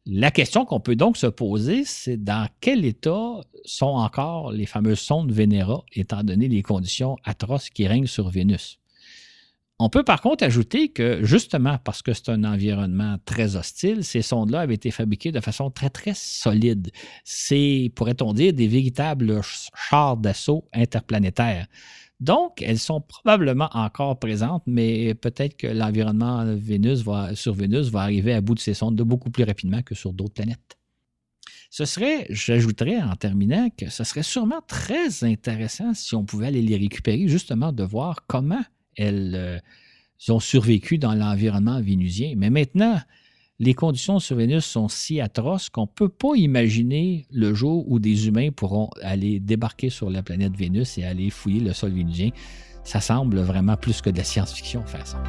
La 0.05 0.29
question 0.29 0.63
qu'on 0.63 0.79
peut 0.79 0.95
donc 0.95 1.17
se 1.17 1.27
poser, 1.27 1.85
c'est 1.85 2.23
dans 2.23 2.47
quel 2.61 2.85
état 2.85 3.41
sont 3.65 3.87
encore 3.87 4.51
les 4.51 4.67
fameuses 4.67 4.99
sondes 4.99 5.31
Vénéra, 5.31 5.83
étant 5.91 6.23
donné 6.23 6.47
les 6.47 6.61
conditions 6.61 7.17
atroces 7.23 7.71
qui 7.71 7.87
règnent 7.87 8.05
sur 8.05 8.29
Vénus? 8.29 8.79
On 9.79 9.89
peut 9.89 10.03
par 10.03 10.21
contre 10.21 10.43
ajouter 10.43 10.89
que 10.89 11.23
justement 11.23 11.77
parce 11.83 12.01
que 12.01 12.11
c'est 12.11 12.29
un 12.29 12.43
environnement 12.43 13.17
très 13.25 13.55
hostile, 13.55 14.03
ces 14.03 14.23
sondes-là 14.23 14.61
avaient 14.61 14.73
été 14.73 14.89
fabriquées 14.89 15.31
de 15.31 15.39
façon 15.39 15.69
très 15.69 15.91
très 15.91 16.13
solide. 16.15 16.89
C'est, 17.23 17.91
pourrait-on 17.93 18.33
dire, 18.33 18.53
des 18.53 18.67
véritables 18.67 19.39
chars 19.43 20.17
d'assaut 20.17 20.67
interplanétaires. 20.73 21.67
Donc, 22.19 22.63
elles 22.63 22.79
sont 22.79 23.01
probablement 23.01 23.69
encore 23.73 24.17
présentes, 24.17 24.63
mais 24.65 25.13
peut-être 25.13 25.55
que 25.55 25.67
l'environnement 25.67 26.43
Vénus 26.55 27.03
sur 27.35 27.53
Vénus 27.53 27.89
va 27.89 28.01
arriver 28.01 28.33
à 28.33 28.41
bout 28.41 28.55
de 28.55 28.59
ces 28.59 28.73
sondes 28.73 28.95
de 28.95 29.03
beaucoup 29.03 29.29
plus 29.29 29.43
rapidement 29.43 29.83
que 29.83 29.93
sur 29.93 30.11
d'autres 30.11 30.33
planètes. 30.33 30.77
Ce 31.69 31.85
serait, 31.85 32.25
j'ajouterais 32.31 32.99
en 32.99 33.15
terminant, 33.15 33.69
que 33.77 33.89
ce 33.89 34.03
serait 34.03 34.23
sûrement 34.23 34.61
très 34.67 35.23
intéressant 35.23 35.93
si 35.93 36.15
on 36.15 36.25
pouvait 36.25 36.47
aller 36.47 36.63
les 36.63 36.77
récupérer, 36.77 37.27
justement, 37.27 37.71
de 37.71 37.83
voir 37.83 38.25
comment 38.25 38.63
elles 38.97 39.33
euh, 39.35 39.59
ont 40.29 40.39
survécu 40.39 40.97
dans 40.97 41.13
l'environnement 41.13 41.81
vénusien. 41.81 42.33
Mais 42.35 42.49
maintenant, 42.49 42.99
les 43.59 43.73
conditions 43.73 44.19
sur 44.19 44.35
Vénus 44.35 44.65
sont 44.65 44.87
si 44.87 45.19
atroces 45.19 45.69
qu'on 45.69 45.83
ne 45.83 45.87
peut 45.87 46.09
pas 46.09 46.35
imaginer 46.35 47.25
le 47.31 47.53
jour 47.55 47.89
où 47.89 47.99
des 47.99 48.27
humains 48.27 48.51
pourront 48.51 48.89
aller 49.01 49.39
débarquer 49.39 49.89
sur 49.89 50.09
la 50.09 50.21
planète 50.21 50.55
Vénus 50.55 50.97
et 50.97 51.03
aller 51.03 51.29
fouiller 51.31 51.61
le 51.61 51.73
sol 51.73 51.91
vénusien. 51.91 52.29
Ça 52.83 53.01
semble 53.01 53.39
vraiment 53.39 53.75
plus 53.75 54.01
que 54.01 54.09
de 54.09 54.17
la 54.17 54.23
science-fiction 54.23 54.85
faire 54.85 55.07
ça. 55.07 55.21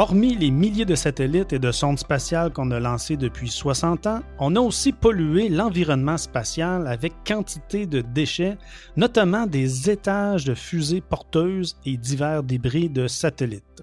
Hormis 0.00 0.36
les 0.36 0.52
milliers 0.52 0.84
de 0.84 0.94
satellites 0.94 1.52
et 1.52 1.58
de 1.58 1.72
sondes 1.72 1.98
spatiales 1.98 2.52
qu'on 2.52 2.70
a 2.70 2.78
lancés 2.78 3.16
depuis 3.16 3.48
60 3.48 4.06
ans, 4.06 4.20
on 4.38 4.54
a 4.54 4.60
aussi 4.60 4.92
pollué 4.92 5.48
l'environnement 5.48 6.16
spatial 6.16 6.86
avec 6.86 7.12
quantité 7.26 7.84
de 7.84 8.00
déchets, 8.00 8.58
notamment 8.96 9.48
des 9.48 9.90
étages 9.90 10.44
de 10.44 10.54
fusées 10.54 11.00
porteuses 11.00 11.76
et 11.84 11.96
divers 11.96 12.44
débris 12.44 12.88
de 12.88 13.08
satellites. 13.08 13.82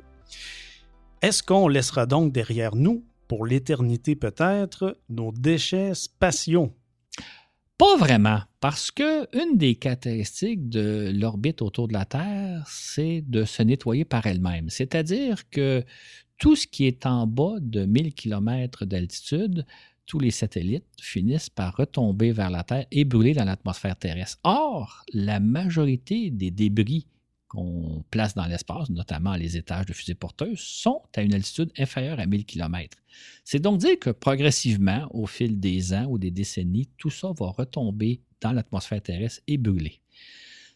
Est-ce 1.21 1.43
qu'on 1.43 1.67
laissera 1.67 2.06
donc 2.06 2.32
derrière 2.32 2.78
nous, 2.78 3.04
pour 3.28 3.45
l'éternité 3.45 4.15
peut-être, 4.15 4.97
nos 5.10 5.34
déchets 5.34 5.95
spatiaux? 5.95 6.71
Pas 7.78 7.98
vraiment, 7.98 8.40
parce 8.62 8.90
que 8.90 9.28
une 9.38 9.58
des 9.58 9.76
caractéristiques 9.76 10.70
de 10.70 11.12
l'orbite 11.14 11.62
autour 11.62 11.90
de 11.90 11.94
la 11.94 12.06
Terre, 12.06 12.64
c'est 12.68 13.22
de 13.28 13.44
se 13.44 13.64
nettoyer 13.64 14.06
par 14.06 14.26
elle-même. 14.26 14.70
C'est-à-dire 14.70 15.50
que 15.50 15.84
tout 16.38 16.56
ce 16.56 16.68
qui 16.68 16.86
est 16.86 17.06
en 17.06 17.28
bas 17.28 17.56
de 17.60 17.86
1000 17.86 18.14
km 18.14 18.86
d'altitude, 18.86 19.66
tous 20.06 20.20
les 20.20 20.32
satellites 20.32 20.86
finissent 21.02 21.50
par 21.50 21.76
retomber 21.76 22.32
vers 22.32 22.50
la 22.50 22.64
Terre 22.64 22.86
et 22.92 23.04
brûler 23.04 23.34
dans 23.34 23.44
l'atmosphère 23.44 23.98
terrestre. 23.98 24.40
Or, 24.44 25.04
la 25.12 25.42
majorité 25.42 26.30
des 26.30 26.52
débris 26.52 27.08
qu'on 27.48 28.04
place 28.10 28.34
dans 28.34 28.46
l'espace, 28.46 28.90
notamment 28.90 29.36
les 29.36 29.58
étages 29.58 29.86
de 29.86 29.94
fusées 29.94 30.16
porteuses, 30.16 30.60
sont 30.60 31.02
à 31.16 31.22
une 31.22 31.34
altitude 31.34 31.72
inférieure 31.78 32.20
à 32.20 32.26
1000 32.26 32.46
km. 32.46 32.98
C'est 33.44 33.60
donc 33.60 33.80
dire 33.80 34.00
que 34.00 34.10
progressivement, 34.10 35.08
au 35.12 35.28
fil 35.28 35.60
des 35.60 35.93
ans 35.93 36.06
ou 36.10 36.18
des 36.18 36.32
décennies, 36.32 36.89
tout 36.98 37.10
ça 37.10 37.32
va 37.38 37.48
retomber 37.48 38.22
dans 38.41 38.52
l'atmosphère 38.52 39.02
terrestre 39.02 39.41
et 39.48 39.58
brûler. 39.58 40.02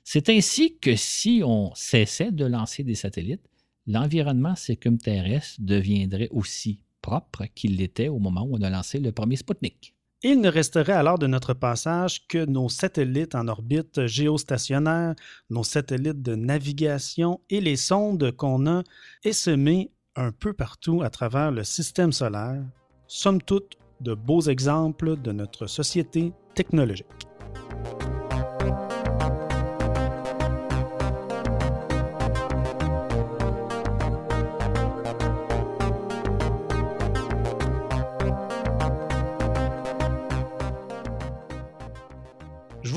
C'est 0.03 0.29
ainsi 0.29 0.77
que 0.79 0.95
si 0.95 1.41
on 1.45 1.71
cessait 1.75 2.31
de 2.31 2.45
lancer 2.45 2.83
des 2.83 2.95
satellites, 2.95 3.47
l'environnement 3.85 4.55
circumterrestre 4.55 5.55
deviendrait 5.59 6.29
aussi 6.31 6.79
propre 7.01 7.45
qu'il 7.55 7.77
l'était 7.77 8.07
au 8.07 8.19
moment 8.19 8.43
où 8.43 8.55
on 8.55 8.61
a 8.61 8.69
lancé 8.69 8.99
le 8.99 9.11
premier 9.11 9.35
Sputnik. 9.35 9.93
Il 10.21 10.41
ne 10.41 10.49
resterait 10.49 10.91
alors 10.91 11.17
de 11.17 11.27
notre 11.27 11.53
passage 11.53 12.27
que 12.27 12.43
nos 12.43 12.67
satellites 12.67 13.35
en 13.35 13.47
orbite 13.47 14.05
géostationnaire, 14.05 15.15
nos 15.49 15.63
satellites 15.63 16.21
de 16.21 16.35
navigation 16.35 17.39
et 17.49 17.61
les 17.61 17.77
sondes 17.77 18.31
qu'on 18.33 18.67
a 18.67 18.83
essemées 19.23 19.91
un 20.17 20.33
peu 20.33 20.51
partout 20.51 21.01
à 21.03 21.09
travers 21.09 21.51
le 21.51 21.63
système 21.63 22.11
solaire, 22.11 22.61
somme 23.07 23.41
toute 23.41 23.77
de 24.01 24.13
beaux 24.13 24.41
exemples 24.41 25.15
de 25.15 25.31
notre 25.31 25.67
société 25.67 26.33
technologique. 26.53 27.05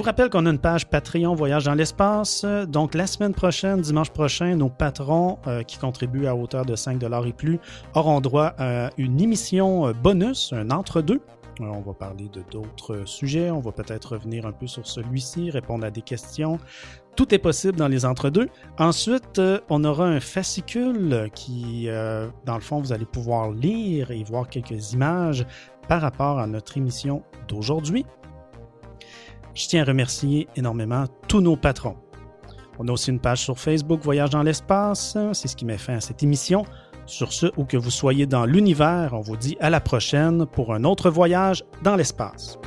Vous 0.02 0.06
rappelle 0.06 0.30
qu'on 0.30 0.46
a 0.46 0.50
une 0.50 0.58
page 0.58 0.88
Patreon 0.88 1.36
Voyage 1.36 1.66
dans 1.66 1.74
l'espace. 1.74 2.44
Donc, 2.66 2.94
la 2.94 3.06
semaine 3.06 3.34
prochaine, 3.34 3.80
dimanche 3.80 4.10
prochain, 4.10 4.56
nos 4.56 4.68
patrons 4.68 5.38
euh, 5.46 5.62
qui 5.62 5.78
contribuent 5.78 6.26
à 6.26 6.34
hauteur 6.34 6.64
de 6.64 6.74
5 6.74 7.00
et 7.00 7.32
plus 7.32 7.60
auront 7.94 8.20
droit 8.20 8.52
à 8.58 8.90
une 8.98 9.20
émission 9.20 9.86
euh, 9.86 9.92
bonus, 9.92 10.52
un 10.52 10.72
entre-deux. 10.72 11.20
Euh, 11.60 11.66
on 11.66 11.82
va 11.82 11.92
parler 11.92 12.28
de 12.32 12.42
d'autres 12.50 13.06
sujets. 13.06 13.52
On 13.52 13.60
va 13.60 13.70
peut-être 13.70 14.14
revenir 14.14 14.44
un 14.44 14.50
peu 14.50 14.66
sur 14.66 14.84
celui-ci, 14.88 15.52
répondre 15.52 15.86
à 15.86 15.92
des 15.92 16.02
questions. 16.02 16.58
Tout 17.14 17.32
est 17.32 17.38
possible 17.38 17.76
dans 17.76 17.86
les 17.86 18.04
entre-deux. 18.04 18.48
Ensuite, 18.78 19.40
on 19.70 19.84
aura 19.84 20.06
un 20.06 20.18
fascicule 20.18 21.30
qui, 21.32 21.86
dans 22.44 22.54
le 22.56 22.60
fond, 22.60 22.80
vous 22.80 22.92
allez 22.92 23.04
pouvoir 23.04 23.52
lire 23.52 24.10
et 24.10 24.24
voir 24.24 24.48
quelques 24.48 24.94
images 24.94 25.46
par 25.86 26.00
rapport 26.00 26.40
à 26.40 26.48
notre 26.48 26.76
émission 26.76 27.22
d'aujourd'hui. 27.46 28.04
Je 29.54 29.66
tiens 29.66 29.82
à 29.82 29.84
remercier 29.84 30.48
énormément 30.56 31.04
tous 31.28 31.40
nos 31.40 31.56
patrons. 31.56 31.96
On 32.78 32.88
a 32.88 32.92
aussi 32.92 33.10
une 33.10 33.20
page 33.20 33.42
sur 33.42 33.58
Facebook 33.58 34.00
Voyage 34.02 34.30
dans 34.30 34.42
l'espace. 34.42 35.16
C'est 35.32 35.48
ce 35.48 35.56
qui 35.56 35.64
met 35.64 35.78
fin 35.78 35.96
à 35.96 36.00
cette 36.00 36.22
émission. 36.22 36.64
Sur 37.04 37.32
ce, 37.32 37.46
où 37.56 37.64
que 37.64 37.76
vous 37.76 37.90
soyez 37.90 38.26
dans 38.26 38.46
l'univers, 38.46 39.12
on 39.12 39.20
vous 39.20 39.36
dit 39.36 39.56
à 39.60 39.70
la 39.70 39.80
prochaine 39.80 40.46
pour 40.46 40.72
un 40.72 40.84
autre 40.84 41.10
voyage 41.10 41.64
dans 41.82 41.96
l'espace. 41.96 42.58